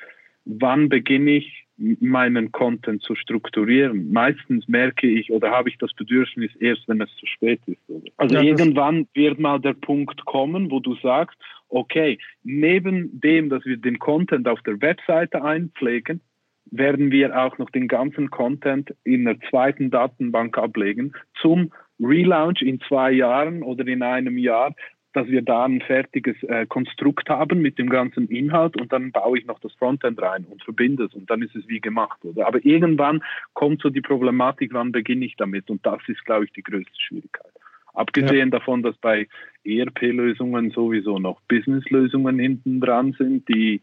wann 0.46 0.88
beginne 0.88 1.32
ich 1.32 1.66
meinen 1.78 2.52
Content 2.52 3.02
zu 3.02 3.14
strukturieren. 3.14 4.10
Meistens 4.10 4.66
merke 4.66 5.06
ich 5.06 5.30
oder 5.30 5.50
habe 5.50 5.68
ich 5.68 5.76
das 5.76 5.92
Bedürfnis 5.92 6.54
erst, 6.56 6.88
wenn 6.88 7.02
es 7.02 7.14
zu 7.16 7.26
spät 7.26 7.60
ist. 7.66 7.78
Also 8.16 8.36
ja, 8.36 8.42
irgendwann 8.42 9.06
wird 9.12 9.38
mal 9.38 9.60
der 9.60 9.74
Punkt 9.74 10.24
kommen, 10.24 10.70
wo 10.70 10.80
du 10.80 10.94
sagst, 10.96 11.36
okay, 11.68 12.18
neben 12.42 13.20
dem, 13.20 13.50
dass 13.50 13.64
wir 13.66 13.76
den 13.76 13.98
Content 13.98 14.48
auf 14.48 14.62
der 14.62 14.80
Webseite 14.80 15.44
einpflegen, 15.44 16.22
werden 16.70 17.10
wir 17.10 17.38
auch 17.38 17.58
noch 17.58 17.70
den 17.70 17.88
ganzen 17.88 18.30
Content 18.30 18.94
in 19.04 19.28
einer 19.28 19.38
zweiten 19.50 19.90
Datenbank 19.90 20.56
ablegen 20.58 21.12
zum 21.40 21.72
Relaunch 22.00 22.62
in 22.62 22.80
zwei 22.80 23.12
Jahren 23.12 23.62
oder 23.62 23.86
in 23.86 24.02
einem 24.02 24.36
Jahr, 24.38 24.74
dass 25.16 25.28
wir 25.28 25.40
da 25.40 25.64
ein 25.64 25.80
fertiges 25.80 26.36
äh, 26.42 26.66
Konstrukt 26.66 27.30
haben 27.30 27.62
mit 27.62 27.78
dem 27.78 27.88
ganzen 27.88 28.28
Inhalt 28.28 28.78
und 28.78 28.92
dann 28.92 29.12
baue 29.12 29.38
ich 29.38 29.46
noch 29.46 29.58
das 29.60 29.72
Frontend 29.72 30.20
rein 30.20 30.44
und 30.44 30.62
verbinde 30.62 31.04
es 31.04 31.14
und 31.14 31.30
dann 31.30 31.40
ist 31.40 31.56
es 31.56 31.66
wie 31.68 31.80
gemacht, 31.80 32.22
oder? 32.22 32.46
Aber 32.46 32.64
irgendwann 32.64 33.22
kommt 33.54 33.80
so 33.80 33.88
die 33.88 34.02
Problematik, 34.02 34.74
wann 34.74 34.92
beginne 34.92 35.24
ich 35.24 35.34
damit? 35.36 35.70
Und 35.70 35.84
das 35.86 36.00
ist, 36.06 36.22
glaube 36.26 36.44
ich, 36.44 36.52
die 36.52 36.62
größte 36.62 37.00
Schwierigkeit. 37.00 37.50
Abgesehen 37.94 38.50
ja. 38.50 38.58
davon, 38.58 38.82
dass 38.82 38.94
bei 38.98 39.26
ERP-Lösungen 39.64 40.70
sowieso 40.70 41.18
noch 41.18 41.40
Business-Lösungen 41.48 42.38
hinten 42.38 42.80
dran 42.80 43.16
sind, 43.18 43.48
die 43.48 43.80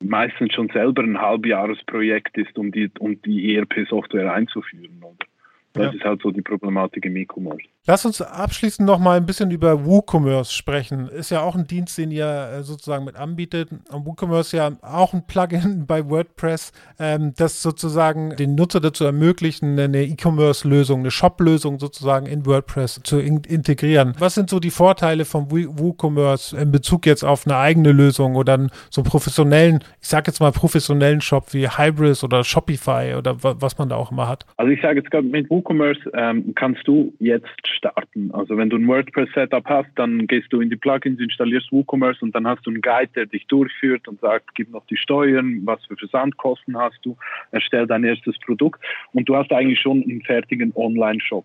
meistens 0.00 0.52
schon 0.52 0.68
selber 0.70 1.04
ein 1.04 1.20
Halbjahresprojekt 1.20 2.36
ist, 2.38 2.58
um 2.58 2.72
die, 2.72 2.90
um 2.98 3.22
die 3.22 3.54
ERP-Software 3.54 4.32
einzuführen, 4.32 4.98
oder? 5.00 5.26
Das 5.74 5.84
ja. 5.84 5.92
ist 5.92 6.04
halt 6.04 6.22
so 6.22 6.32
die 6.32 6.42
Problematik 6.42 7.04
im 7.06 7.16
E-Commerce. 7.16 7.68
Lass 7.84 8.06
uns 8.06 8.22
abschließend 8.22 8.86
noch 8.86 9.00
mal 9.00 9.16
ein 9.16 9.26
bisschen 9.26 9.50
über 9.50 9.84
WooCommerce 9.84 10.52
sprechen. 10.52 11.08
Ist 11.08 11.30
ja 11.30 11.42
auch 11.42 11.56
ein 11.56 11.66
Dienst, 11.66 11.98
den 11.98 12.12
ihr 12.12 12.26
äh, 12.26 12.62
sozusagen 12.62 13.04
mit 13.04 13.16
anbietet. 13.16 13.70
Und 13.90 14.06
WooCommerce 14.06 14.56
ja 14.56 14.70
auch 14.82 15.14
ein 15.14 15.26
Plugin 15.26 15.84
bei 15.88 16.08
WordPress, 16.08 16.72
ähm, 17.00 17.32
das 17.36 17.60
sozusagen 17.60 18.36
den 18.36 18.54
Nutzer 18.54 18.80
dazu 18.80 19.04
ermöglicht, 19.04 19.64
eine 19.64 20.04
E-Commerce-Lösung, 20.04 21.00
eine 21.00 21.10
Shop-Lösung 21.10 21.80
sozusagen 21.80 22.26
in 22.26 22.46
WordPress 22.46 23.00
zu 23.02 23.18
in 23.18 23.38
integrieren. 23.38 24.14
Was 24.18 24.34
sind 24.34 24.48
so 24.48 24.60
die 24.60 24.70
Vorteile 24.70 25.24
von 25.24 25.50
WooCommerce 25.50 26.56
in 26.56 26.70
Bezug 26.70 27.04
jetzt 27.04 27.24
auf 27.24 27.46
eine 27.46 27.56
eigene 27.56 27.90
Lösung 27.90 28.36
oder 28.36 28.54
einen 28.54 28.70
so 28.90 29.02
professionellen, 29.02 29.80
ich 30.00 30.08
sage 30.08 30.30
jetzt 30.30 30.38
mal 30.38 30.52
professionellen 30.52 31.20
Shop 31.20 31.52
wie 31.52 31.68
Hybris 31.68 32.22
oder 32.22 32.44
Shopify 32.44 33.14
oder 33.18 33.42
was 33.42 33.78
man 33.78 33.88
da 33.88 33.96
auch 33.96 34.12
immer 34.12 34.28
hat? 34.28 34.46
Also 34.56 34.70
ich 34.70 34.80
sage 34.80 35.00
jetzt 35.00 35.10
gerade 35.10 35.26
mit 35.26 35.50
WooCommerce 35.50 35.72
WooCommerce 35.72 36.10
ähm, 36.14 36.52
kannst 36.54 36.86
du 36.86 37.12
jetzt 37.18 37.46
starten. 37.72 38.30
Also 38.32 38.56
wenn 38.56 38.70
du 38.70 38.76
ein 38.76 38.86
WordPress-Setup 38.86 39.64
hast, 39.66 39.90
dann 39.96 40.26
gehst 40.26 40.52
du 40.52 40.60
in 40.60 40.70
die 40.70 40.76
Plugins, 40.76 41.20
installierst 41.20 41.72
WooCommerce 41.72 42.22
und 42.22 42.34
dann 42.34 42.46
hast 42.46 42.64
du 42.66 42.70
einen 42.70 42.80
Guide, 42.80 43.10
der 43.14 43.26
dich 43.26 43.46
durchführt 43.46 44.06
und 44.08 44.20
sagt, 44.20 44.54
gib 44.54 44.70
noch 44.70 44.86
die 44.86 44.96
Steuern, 44.96 45.60
was 45.64 45.84
für 45.86 45.96
Versandkosten 45.96 46.76
hast 46.76 46.98
du, 47.02 47.16
erstell 47.50 47.86
dein 47.86 48.04
erstes 48.04 48.38
Produkt 48.38 48.82
und 49.12 49.28
du 49.28 49.36
hast 49.36 49.52
eigentlich 49.52 49.80
schon 49.80 50.02
einen 50.02 50.22
fertigen 50.22 50.72
Online-Shop. 50.74 51.44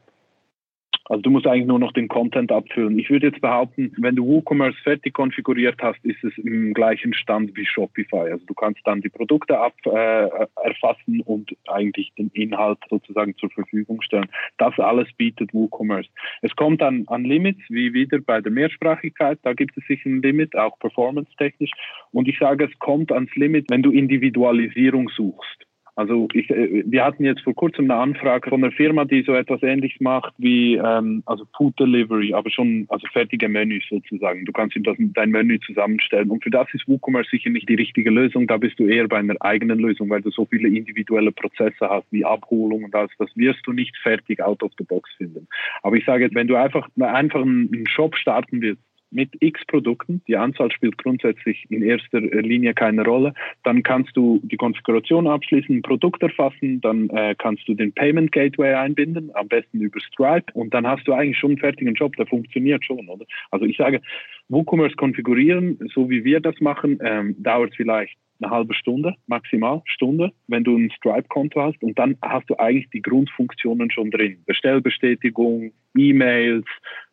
Also 1.09 1.21
du 1.21 1.29
musst 1.29 1.47
eigentlich 1.47 1.67
nur 1.67 1.79
noch 1.79 1.93
den 1.93 2.07
Content 2.07 2.51
abfüllen. 2.51 2.99
Ich 2.99 3.09
würde 3.09 3.27
jetzt 3.27 3.41
behaupten, 3.41 3.93
wenn 3.97 4.15
du 4.15 4.25
WooCommerce 4.25 4.77
fertig 4.83 5.13
konfiguriert 5.13 5.81
hast, 5.81 6.03
ist 6.03 6.23
es 6.23 6.37
im 6.37 6.73
gleichen 6.73 7.13
Stand 7.13 7.55
wie 7.55 7.65
Shopify. 7.65 8.29
Also 8.31 8.45
du 8.45 8.53
kannst 8.53 8.81
dann 8.85 9.01
die 9.01 9.09
Produkte 9.09 9.57
ab, 9.57 9.73
äh, 9.85 10.29
erfassen 10.63 11.21
und 11.21 11.55
eigentlich 11.67 12.11
den 12.17 12.29
Inhalt 12.33 12.79
sozusagen 12.89 13.35
zur 13.37 13.49
Verfügung 13.51 14.01
stellen. 14.01 14.27
Das 14.57 14.77
alles 14.79 15.07
bietet 15.17 15.53
WooCommerce. 15.53 16.09
Es 16.41 16.55
kommt 16.55 16.81
dann 16.81 17.05
an 17.07 17.23
Limits, 17.23 17.61
wie 17.69 17.93
wieder 17.93 18.19
bei 18.19 18.41
der 18.41 18.51
Mehrsprachigkeit. 18.51 19.39
Da 19.43 19.53
gibt 19.53 19.77
es 19.77 19.85
sicher 19.87 20.09
ein 20.09 20.21
Limit, 20.21 20.55
auch 20.57 20.77
performance-technisch. 20.79 21.71
Und 22.11 22.27
ich 22.27 22.37
sage, 22.37 22.65
es 22.65 22.79
kommt 22.79 23.11
ans 23.11 23.33
Limit, 23.35 23.69
wenn 23.69 23.83
du 23.83 23.91
Individualisierung 23.91 25.09
suchst. 25.09 25.66
Also 25.97 26.27
ich, 26.33 26.47
äh, 26.51 26.83
wir 26.85 27.03
hatten 27.03 27.25
jetzt 27.25 27.41
vor 27.41 27.55
kurzem 27.55 27.89
eine 27.89 27.99
Anfrage 27.99 28.51
von 28.51 28.63
einer 28.63 28.71
Firma, 28.71 29.03
die 29.03 29.23
so 29.23 29.33
etwas 29.33 29.63
Ähnliches 29.63 29.99
macht 29.99 30.31
wie 30.37 30.75
ähm, 30.75 31.23
also 31.25 31.45
Food 31.57 31.77
Delivery, 31.79 32.35
aber 32.35 32.51
schon 32.51 32.85
also 32.89 33.07
fertige 33.11 33.49
Menüs 33.49 33.83
sozusagen. 33.89 34.45
Du 34.45 34.51
kannst 34.51 34.75
ihm 34.75 34.83
das, 34.83 34.95
dein 34.99 35.31
Menü 35.31 35.59
zusammenstellen 35.65 36.29
und 36.29 36.43
für 36.43 36.51
das 36.51 36.67
ist 36.73 36.87
WooCommerce 36.87 37.31
sicher 37.31 37.49
nicht 37.49 37.67
die 37.67 37.73
richtige 37.73 38.11
Lösung. 38.11 38.45
Da 38.45 38.57
bist 38.57 38.77
du 38.77 38.87
eher 38.87 39.07
bei 39.07 39.17
einer 39.17 39.35
eigenen 39.39 39.79
Lösung, 39.79 40.07
weil 40.11 40.21
du 40.21 40.29
so 40.29 40.45
viele 40.45 40.67
individuelle 40.67 41.31
Prozesse 41.31 41.89
hast 41.89 42.05
wie 42.11 42.23
Abholung 42.23 42.83
und 42.83 42.93
das. 42.93 43.09
Das 43.17 43.35
wirst 43.35 43.65
du 43.65 43.73
nicht 43.73 43.97
fertig 43.97 44.39
out 44.39 44.61
of 44.61 44.71
the 44.77 44.83
box 44.83 45.09
finden. 45.17 45.47
Aber 45.81 45.95
ich 45.95 46.05
sage, 46.05 46.29
wenn 46.33 46.47
du 46.47 46.55
einfach 46.55 46.87
einfach 46.99 47.41
einen 47.41 47.87
Shop 47.87 48.15
starten 48.15 48.61
willst 48.61 48.83
mit 49.11 49.29
x 49.39 49.65
Produkten, 49.67 50.21
die 50.27 50.35
Anzahl 50.35 50.71
spielt 50.71 50.97
grundsätzlich 50.97 51.65
in 51.69 51.81
erster 51.81 52.19
Linie 52.19 52.73
keine 52.73 53.03
Rolle, 53.03 53.33
dann 53.63 53.83
kannst 53.83 54.15
du 54.15 54.39
die 54.43 54.57
Konfiguration 54.57 55.27
abschließen, 55.27 55.77
ein 55.77 55.81
Produkt 55.81 56.21
erfassen, 56.23 56.81
dann 56.81 57.09
äh, 57.09 57.35
kannst 57.37 57.67
du 57.67 57.73
den 57.73 57.93
Payment 57.93 58.31
Gateway 58.31 58.73
einbinden, 58.73 59.31
am 59.33 59.47
besten 59.47 59.81
über 59.81 59.99
Stripe 59.99 60.51
und 60.53 60.73
dann 60.73 60.85
hast 60.85 61.07
du 61.07 61.13
eigentlich 61.13 61.37
schon 61.37 61.51
einen 61.51 61.59
fertigen 61.59 61.93
Job, 61.93 62.15
der 62.15 62.27
funktioniert 62.27 62.83
schon, 62.83 63.07
oder? 63.07 63.25
Also 63.51 63.65
ich 63.65 63.77
sage, 63.77 64.01
WooCommerce 64.49 64.95
konfigurieren, 64.95 65.79
so 65.93 66.09
wie 66.09 66.23
wir 66.23 66.39
das 66.39 66.59
machen, 66.59 66.99
ähm, 67.03 67.35
dauert 67.39 67.75
vielleicht 67.75 68.17
eine 68.41 68.51
halbe 68.51 68.73
Stunde, 68.73 69.15
maximal 69.27 69.81
Stunde, 69.85 70.31
wenn 70.47 70.63
du 70.63 70.77
ein 70.77 70.91
Stripe-Konto 70.91 71.61
hast 71.61 71.81
und 71.81 71.97
dann 71.97 72.17
hast 72.21 72.49
du 72.49 72.55
eigentlich 72.57 72.89
die 72.91 73.01
Grundfunktionen 73.01 73.89
schon 73.91 74.11
drin. 74.11 74.43
Bestellbestätigung, 74.45 75.71
E-Mails, 75.95 76.65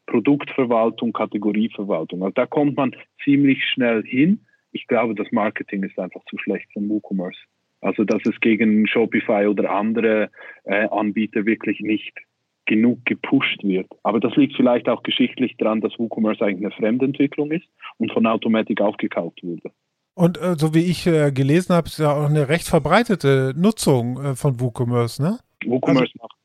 Produktverwaltung, 0.06 1.12
Kategorieverwaltung. 1.12 2.22
Also 2.22 2.32
da 2.34 2.46
kommt 2.46 2.76
man 2.76 2.94
ziemlich 3.22 3.64
schnell 3.64 4.02
hin. 4.04 4.40
Ich 4.72 4.86
glaube, 4.86 5.14
das 5.14 5.30
Marketing 5.30 5.82
ist 5.82 5.98
einfach 5.98 6.22
zu 6.28 6.38
schlecht 6.38 6.72
von 6.72 6.88
WooCommerce. 6.88 7.38
Also 7.80 8.04
dass 8.04 8.22
es 8.24 8.38
gegen 8.40 8.86
Shopify 8.86 9.46
oder 9.46 9.70
andere 9.70 10.30
äh, 10.64 10.88
Anbieter 10.88 11.44
wirklich 11.44 11.80
nicht 11.80 12.12
genug 12.66 13.04
gepusht 13.04 13.62
wird. 13.62 13.86
Aber 14.02 14.20
das 14.20 14.34
liegt 14.36 14.56
vielleicht 14.56 14.88
auch 14.88 15.02
geschichtlich 15.02 15.56
daran, 15.58 15.80
dass 15.80 15.98
WooCommerce 15.98 16.42
eigentlich 16.42 16.64
eine 16.64 16.74
Fremdentwicklung 16.74 17.50
ist 17.50 17.66
und 17.98 18.10
von 18.12 18.26
Automatic 18.26 18.80
aufgekauft 18.80 19.42
wurde. 19.42 19.70
Und 20.14 20.40
äh, 20.40 20.54
so 20.56 20.74
wie 20.74 20.84
ich 20.84 21.06
äh, 21.06 21.32
gelesen 21.32 21.74
habe, 21.74 21.88
ist 21.88 21.98
ja 21.98 22.12
auch 22.12 22.28
eine 22.28 22.48
recht 22.48 22.66
verbreitete 22.68 23.52
Nutzung 23.56 24.22
äh, 24.22 24.34
von 24.34 24.60
WooCommerce, 24.60 25.20
ne? 25.20 25.38
WooCommerce 25.66 26.12
also, 26.14 26.22
macht 26.22 26.43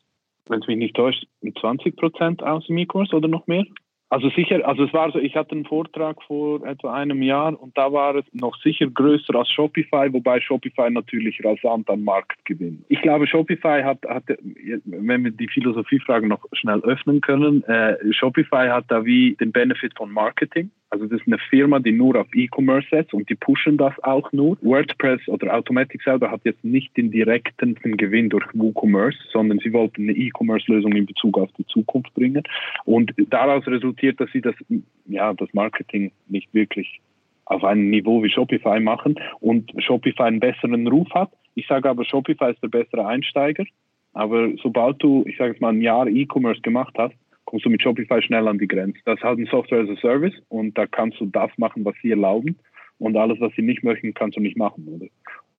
wenn 0.49 0.61
es 0.61 0.67
mich 0.67 0.77
nicht 0.77 0.95
täuscht, 0.95 1.25
20 1.59 1.95
Prozent 1.95 2.43
aus 2.43 2.65
dem 2.67 2.77
E-Commerce 2.77 3.15
oder 3.15 3.27
noch 3.27 3.47
mehr? 3.47 3.65
Also 4.11 4.29
sicher, 4.31 4.67
also 4.67 4.85
es 4.85 4.93
war 4.93 5.11
so, 5.11 5.19
ich 5.19 5.35
hatte 5.35 5.51
einen 5.51 5.65
Vortrag 5.65 6.17
vor 6.23 6.65
etwa 6.65 6.93
einem 6.93 7.21
Jahr 7.21 7.61
und 7.61 7.77
da 7.77 7.93
war 7.93 8.15
es 8.15 8.25
noch 8.33 8.59
sicher 8.63 8.87
größer 8.87 9.35
als 9.35 9.51
Shopify, 9.51 10.11
wobei 10.11 10.41
Shopify 10.41 10.89
natürlich 10.89 11.39
rasant 11.45 11.87
an 11.91 12.03
Markt 12.03 12.43
gewinnt. 12.43 12.83
Ich 12.89 13.03
glaube, 13.03 13.27
Shopify 13.27 13.83
hat, 13.83 14.03
hat 14.07 14.23
wenn 14.85 15.23
wir 15.23 15.29
die 15.29 15.47
Philosophiefragen 15.47 16.27
noch 16.27 16.43
schnell 16.53 16.79
öffnen 16.79 17.21
können, 17.21 17.63
äh, 17.65 17.97
Shopify 18.11 18.69
hat 18.69 18.85
da 18.87 19.05
wie 19.05 19.35
den 19.35 19.51
Benefit 19.51 19.95
von 19.95 20.11
Marketing. 20.11 20.71
Also 20.91 21.05
das 21.05 21.21
ist 21.21 21.27
eine 21.27 21.37
Firma, 21.37 21.79
die 21.79 21.91
nur 21.91 22.15
auf 22.19 22.27
E-Commerce 22.33 22.87
setzt 22.89 23.13
und 23.13 23.29
die 23.29 23.35
pushen 23.35 23.77
das 23.77 23.93
auch 24.03 24.31
nur. 24.31 24.57
WordPress 24.61 25.27
oder 25.27 25.55
Automatic 25.55 26.01
selber 26.01 26.31
hat 26.31 26.41
jetzt 26.45 26.63
nicht 26.63 26.95
den 26.97 27.11
direkten 27.11 27.75
Gewinn 27.75 28.29
durch 28.29 28.45
WooCommerce, 28.53 29.17
sondern 29.31 29.59
sie 29.59 29.71
wollten 29.71 30.03
eine 30.03 30.13
E-Commerce-Lösung 30.13 30.93
in 30.93 31.05
Bezug 31.05 31.37
auf 31.37 31.49
die 31.57 31.65
Zukunft 31.67 32.11
bringen. 32.15 32.43
Und 32.85 33.13
daraus 33.29 33.67
resultiert, 33.67 34.19
dass 34.19 34.31
sie 34.31 34.41
das, 34.41 34.55
ja, 35.05 35.33
das 35.33 35.53
Marketing 35.53 36.11
nicht 36.27 36.51
wirklich 36.55 36.99
auf 37.45 37.63
einem 37.63 37.89
Niveau 37.89 38.23
wie 38.23 38.29
Shopify 38.29 38.79
machen 38.79 39.19
und 39.39 39.71
Shopify 39.77 40.23
einen 40.23 40.39
besseren 40.39 40.87
Ruf 40.87 41.09
hat. 41.11 41.31
Ich 41.53 41.67
sage 41.67 41.89
aber, 41.89 42.03
Shopify 42.05 42.51
ist 42.51 42.63
der 42.63 42.67
bessere 42.69 43.05
Einsteiger. 43.05 43.65
Aber 44.13 44.49
sobald 44.61 45.01
du, 45.03 45.23
ich 45.27 45.37
sage 45.37 45.51
jetzt 45.51 45.61
mal, 45.61 45.69
ein 45.69 45.81
Jahr 45.81 46.07
E-Commerce 46.07 46.61
gemacht 46.61 46.95
hast, 46.97 47.15
kommst 47.49 47.65
du 47.65 47.71
mit 47.71 47.81
Shopify 47.81 48.21
schnell 48.21 48.47
an 48.47 48.59
die 48.59 48.67
Grenze. 48.67 48.99
Das 49.05 49.17
ist 49.17 49.23
halt 49.23 49.39
ein 49.39 49.47
Software 49.47 49.81
as 49.81 49.89
a 49.89 49.95
Service 49.99 50.35
und 50.49 50.77
da 50.77 50.85
kannst 50.85 51.19
du 51.19 51.25
das 51.25 51.49
machen, 51.57 51.83
was 51.83 51.95
sie 51.99 52.11
erlauben. 52.11 52.59
Und 52.99 53.17
alles, 53.17 53.39
was 53.39 53.51
sie 53.55 53.63
nicht 53.63 53.83
möchten, 53.83 54.13
kannst 54.13 54.37
du 54.37 54.41
nicht 54.41 54.55
machen. 54.55 54.87
Oder? 54.87 55.07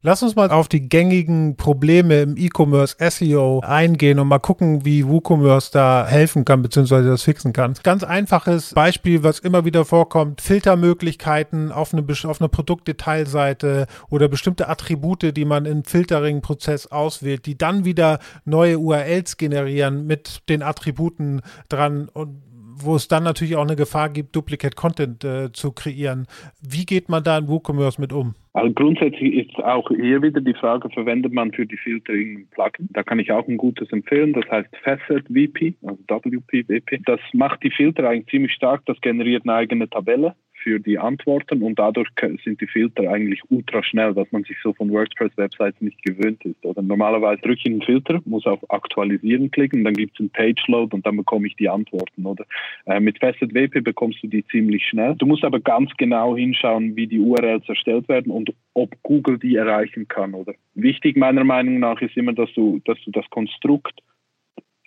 Lass 0.02 0.22
uns 0.22 0.34
mal 0.34 0.50
auf 0.50 0.66
die 0.66 0.88
gängigen 0.88 1.56
Probleme 1.56 2.22
im 2.22 2.34
E-Commerce 2.38 2.96
SEO 3.10 3.60
eingehen 3.60 4.18
und 4.18 4.28
mal 4.28 4.38
gucken, 4.38 4.86
wie 4.86 5.06
WooCommerce 5.06 5.72
da 5.72 6.06
helfen 6.06 6.46
kann, 6.46 6.62
beziehungsweise 6.62 7.10
das 7.10 7.22
fixen 7.22 7.52
kann. 7.52 7.74
Ganz 7.82 8.02
einfaches 8.02 8.72
Beispiel, 8.72 9.22
was 9.24 9.40
immer 9.40 9.66
wieder 9.66 9.84
vorkommt, 9.84 10.40
Filtermöglichkeiten 10.40 11.70
auf 11.70 11.92
eine, 11.92 12.02
auf 12.24 12.40
eine 12.40 12.48
Produktdetailseite 12.48 13.86
oder 14.08 14.28
bestimmte 14.28 14.70
Attribute, 14.70 15.36
die 15.36 15.44
man 15.44 15.66
im 15.66 15.84
Filtering-Prozess 15.84 16.86
auswählt, 16.86 17.44
die 17.44 17.58
dann 17.58 17.84
wieder 17.84 18.20
neue 18.46 18.78
URLs 18.78 19.36
generieren 19.36 20.06
mit 20.06 20.48
den 20.48 20.62
Attributen 20.62 21.42
dran 21.68 22.08
und 22.08 22.40
wo 22.74 22.96
es 22.96 23.06
dann 23.08 23.24
natürlich 23.24 23.56
auch 23.56 23.64
eine 23.64 23.76
Gefahr 23.76 24.08
gibt, 24.08 24.34
Duplicate 24.34 24.76
Content 24.76 25.24
äh, 25.24 25.52
zu 25.52 25.72
kreieren. 25.72 26.26
Wie 26.62 26.86
geht 26.86 27.10
man 27.10 27.22
da 27.22 27.36
in 27.36 27.48
WooCommerce 27.48 28.00
mit 28.00 28.14
um? 28.14 28.34
Also 28.52 28.72
grundsätzlich 28.72 29.46
ist 29.46 29.56
auch 29.62 29.88
hier 29.90 30.22
wieder 30.22 30.40
die 30.40 30.54
Frage, 30.54 30.90
verwendet 30.90 31.32
man 31.32 31.52
für 31.52 31.66
die 31.66 31.76
Filtering 31.76 32.48
Plugin? 32.50 32.88
Da 32.90 33.04
kann 33.04 33.20
ich 33.20 33.30
auch 33.30 33.46
ein 33.46 33.56
gutes 33.56 33.92
empfehlen, 33.92 34.32
das 34.32 34.44
heißt 34.50 34.68
Facet 34.82 35.28
VP, 35.28 35.74
also 35.82 35.98
WP, 36.08 36.68
WP. 36.68 37.00
Das 37.06 37.20
macht 37.32 37.62
die 37.62 37.70
Filter 37.70 38.08
eigentlich 38.08 38.26
ziemlich 38.26 38.52
stark, 38.52 38.84
das 38.86 39.00
generiert 39.00 39.44
eine 39.44 39.54
eigene 39.54 39.88
Tabelle 39.88 40.34
für 40.62 40.78
die 40.78 40.98
Antworten 40.98 41.62
und 41.62 41.78
dadurch 41.78 42.08
sind 42.44 42.60
die 42.60 42.66
Filter 42.66 43.10
eigentlich 43.10 43.40
ultra 43.48 43.82
schnell, 43.82 44.14
was 44.16 44.30
man 44.30 44.44
sich 44.44 44.56
so 44.62 44.72
von 44.72 44.90
WordPress-Websites 44.90 45.80
nicht 45.80 46.02
gewöhnt 46.02 46.44
ist. 46.44 46.64
Oder 46.64 46.82
normalerweise 46.82 47.40
drücke 47.42 47.60
ich 47.64 47.66
einen 47.66 47.82
Filter, 47.82 48.20
muss 48.24 48.46
auf 48.46 48.58
Aktualisieren 48.70 49.50
klicken, 49.50 49.84
dann 49.84 49.94
gibt 49.94 50.14
es 50.14 50.20
einen 50.20 50.30
Page-Load 50.30 50.94
und 50.94 51.06
dann 51.06 51.16
bekomme 51.16 51.46
ich 51.46 51.56
die 51.56 51.68
Antworten. 51.68 52.26
Oder 52.26 52.44
äh, 52.86 53.00
mit 53.00 53.18
Facet 53.18 53.54
WP 53.54 53.82
bekommst 53.82 54.22
du 54.22 54.28
die 54.28 54.46
ziemlich 54.46 54.86
schnell. 54.86 55.14
Du 55.16 55.26
musst 55.26 55.44
aber 55.44 55.60
ganz 55.60 55.90
genau 55.96 56.36
hinschauen, 56.36 56.96
wie 56.96 57.06
die 57.06 57.20
URLs 57.20 57.68
erstellt 57.68 58.08
werden 58.08 58.30
und 58.30 58.52
ob 58.74 58.94
Google 59.02 59.38
die 59.38 59.56
erreichen 59.56 60.08
kann. 60.08 60.34
Oder 60.34 60.54
wichtig 60.74 61.16
meiner 61.16 61.44
Meinung 61.44 61.78
nach 61.80 62.00
ist 62.00 62.16
immer, 62.16 62.32
dass 62.32 62.52
du, 62.54 62.80
dass 62.84 62.98
du 63.04 63.10
das 63.10 63.28
Konstrukt 63.30 64.00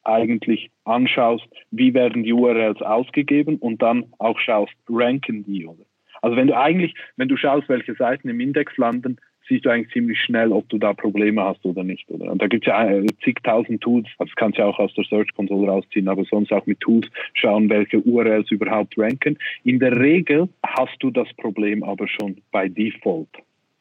eigentlich 0.04 0.70
anschaust, 0.86 1.48
wie 1.72 1.94
werden 1.94 2.24
die 2.24 2.34
URLs 2.34 2.82
ausgegeben 2.82 3.58
und 3.58 3.82
dann 3.82 4.06
auch 4.20 4.40
schaust, 4.40 4.74
ranken 4.90 5.44
die 5.44 5.66
oder. 5.66 5.84
Also 6.22 6.38
wenn 6.38 6.48
du 6.48 6.58
eigentlich, 6.58 6.96
wenn 7.18 7.28
du 7.28 7.36
schaust, 7.36 7.68
welche 7.68 7.96
Seiten 7.96 8.30
im 8.30 8.40
Index 8.40 8.78
landen, 8.78 9.18
siehst 9.48 9.66
du 9.66 9.70
eigentlich 9.70 9.92
ziemlich 9.92 10.20
schnell, 10.22 10.52
ob 10.52 10.70
du 10.70 10.78
da 10.78 10.94
Probleme 10.94 11.44
hast 11.44 11.66
oder 11.66 11.84
nicht. 11.84 12.10
Oder? 12.10 12.32
Und 12.32 12.42
da 12.42 12.48
gibt 12.48 12.66
es 12.66 12.68
ja 12.68 12.90
äh, 12.90 13.06
zigtausend 13.24 13.82
Tools, 13.82 14.08
also 14.18 14.30
das 14.30 14.36
kannst 14.36 14.58
du 14.58 14.62
ja 14.62 14.68
auch 14.70 14.80
aus 14.80 14.94
der 14.94 15.04
Search 15.04 15.34
Console 15.34 15.68
rausziehen, 15.68 16.08
aber 16.08 16.24
sonst 16.26 16.52
auch 16.54 16.66
mit 16.66 16.80
Tools 16.80 17.08
schauen, 17.34 17.70
welche 17.70 18.00
URLs 18.00 18.50
überhaupt 18.52 18.98
ranken. 18.98 19.38
In 19.64 19.80
der 19.80 20.00
Regel 20.00 20.48
hast 20.66 20.96
du 21.00 21.12
das 21.12 21.28
Problem 21.36 21.84
aber 21.84 22.08
schon 22.08 22.38
bei 22.52 22.70
Default 22.70 23.30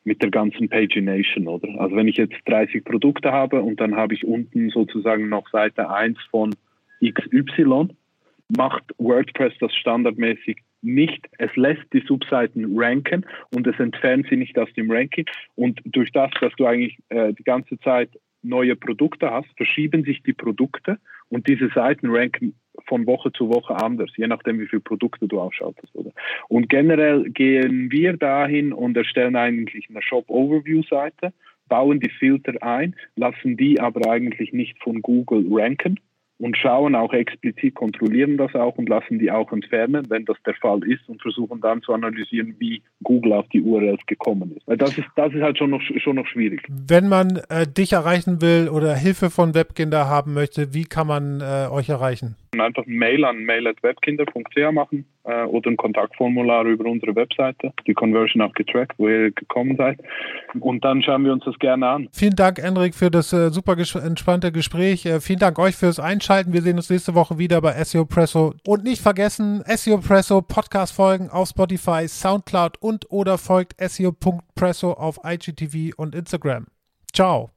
mit 0.05 0.23
der 0.23 0.31
ganzen 0.31 0.69
Pagination, 0.69 1.47
oder? 1.49 1.69
Also 1.81 1.97
wenn 1.97 2.09
ich 2.09 2.17
jetzt 2.17 2.37
30 2.47 2.85
Produkte 2.85 3.33
habe 3.33 3.63
und 3.63 3.81
dann 3.81 3.97
habe 3.97 4.15
ich 4.15 4.25
unten 4.25 4.71
sozusagen 4.71 5.29
noch 5.29 5.49
Seite 5.51 5.91
1 5.91 6.19
von 6.31 6.55
XY, 7.05 7.89
macht 8.57 8.85
WordPress 8.99 9.55
das 9.61 9.75
standardmäßig 9.75 10.59
nicht. 10.83 11.29
Es 11.39 11.55
lässt 11.57 11.85
die 11.93 12.05
Subseiten 12.07 12.79
ranken 12.79 13.25
und 13.55 13.67
es 13.67 13.79
entfernt 13.79 14.27
sie 14.29 14.37
nicht 14.37 14.59
aus 14.59 14.73
dem 14.75 14.91
Ranking. 14.91 15.27
Und 15.55 15.81
durch 15.85 16.11
das, 16.13 16.31
dass 16.41 16.53
du 16.57 16.67
eigentlich 16.67 16.99
äh, 17.09 17.33
die 17.33 17.45
ganze 17.45 17.79
Zeit 17.81 18.11
neue 18.43 18.75
Produkte 18.75 19.31
hast, 19.31 19.49
verschieben 19.57 20.05
sich 20.05 20.23
die 20.25 20.33
Produkte 20.33 20.99
und 21.29 21.47
diese 21.47 21.69
Seiten 21.69 22.09
ranken 22.11 22.55
von 22.87 23.07
Woche 23.07 23.33
zu 23.33 23.49
Woche 23.49 23.75
anders, 23.75 24.11
je 24.17 24.27
nachdem, 24.27 24.61
wie 24.61 24.67
viele 24.67 24.81
Produkte 24.81 25.29
du 25.29 25.41
ausschaltest. 25.41 25.95
Oder? 25.95 26.13
Und 26.49 26.69
generell 26.69 27.31
gehen 27.31 27.91
wir 27.91 28.17
dahin 28.17 28.73
und 28.73 28.97
erstellen 28.97 29.37
eigentlich 29.37 29.89
eine 29.89 30.03
Shop-Overview-Seite, 30.03 31.33
bauen 31.69 32.01
die 32.01 32.11
Filter 32.11 32.55
ein, 32.63 32.95
lassen 33.17 33.57
die 33.57 33.81
aber 33.81 34.11
eigentlich 34.11 34.53
nicht 34.53 34.79
von 34.83 35.01
Google 35.01 35.47
ranken, 35.51 35.99
und 36.43 36.57
schauen 36.57 36.97
auch 36.97 37.13
explizit, 37.13 37.77
kontrollieren 37.77 38.37
das 38.37 38.53
auch 38.57 38.77
und 38.77 38.89
lassen 38.89 39.21
die 39.21 39.31
auch 39.31 39.53
entfernen, 39.53 40.05
wenn 40.09 40.25
das 40.25 40.37
der 40.45 40.55
Fall 40.55 40.83
ist 40.83 41.09
und 41.09 41.23
versuchen 41.23 41.61
dann 41.61 41.83
zu 41.83 41.93
analysieren, 41.93 42.57
wie 42.59 42.83
Google 43.05 43.35
auf 43.35 43.49
die 43.51 43.63
URLs 43.63 44.05
gekommen 44.07 44.57
ist. 44.57 44.67
Weil 44.67 44.77
das 44.77 44.99
ist, 44.99 45.07
das 45.15 45.33
ist 45.33 45.41
halt 45.41 45.57
schon 45.57 45.71
noch, 45.71 45.81
schon 45.99 46.17
noch 46.17 46.27
schwierig. 46.27 46.67
Wenn 46.69 47.09
man 47.09 47.41
äh, 47.49 47.65
dich 47.67 47.93
erreichen 47.93 48.43
will 48.43 48.69
oder 48.69 48.97
Hilfe 48.97 49.31
von 49.31 49.55
Webkinder 49.55 50.09
haben 50.09 50.35
möchte, 50.35 50.75
wie 50.75 50.85
kann 50.85 51.07
man 51.07 51.41
äh, 51.41 51.69
euch 51.71 51.89
erreichen? 51.89 52.35
Einfach 52.59 52.87
ein 52.87 52.97
Mail 52.97 53.25
an 53.25 53.45
mail.webkinder.ch 53.45 54.73
machen 54.73 55.07
äh, 55.25 55.45
oder 55.45 55.71
ein 55.71 55.77
Kontaktformular 55.77 56.67
über 56.67 56.85
unsere 56.85 57.15
Webseite, 57.17 57.73
die 57.87 57.95
Conversion 57.95 58.43
auch 58.43 58.53
getrackt, 58.53 58.93
wo 58.99 59.09
ihr 59.09 59.31
gekommen 59.31 59.77
seid. 59.77 59.99
Und 60.61 60.85
dann 60.85 61.03
schauen 61.03 61.25
wir 61.25 61.33
uns 61.33 61.45
das 61.45 61.59
gerne 61.59 61.89
an. 61.89 62.09
Vielen 62.13 62.37
Dank, 62.37 62.59
Enrik, 62.59 62.95
für 62.95 63.11
das 63.11 63.33
äh, 63.33 63.49
super 63.51 63.75
ges 63.77 63.95
entspannte 63.95 64.53
Gespräch. 64.53 65.07
Äh, 65.07 65.21
vielen 65.21 65.39
Dank 65.39 65.59
euch 65.59 65.77
fürs 65.77 65.99
Einschalten. 66.33 66.53
Wir 66.55 66.63
sehen 66.63 66.77
uns 66.77 66.89
nächste 66.89 67.15
Woche 67.15 67.37
wieder 67.37 67.61
bei 67.61 67.85
SEO 67.85 68.07
Presso. 68.07 68.55
Und 68.65 68.85
nicht 68.85 69.03
vergessen, 69.03 69.63
SEO 69.67 69.99
Presso 69.99 70.41
Podcast-Folgen 70.41 71.29
auf 71.29 71.51
Spotify, 71.51 72.09
Soundcloud 72.09 72.79
und 72.81 73.11
oder 73.11 73.37
folgt 73.37 73.75
SEO.presso 73.79 74.93
auf 74.93 75.21
IGTV 75.25 75.95
und 75.97 76.15
Instagram. 76.15 76.67
Ciao. 77.13 77.51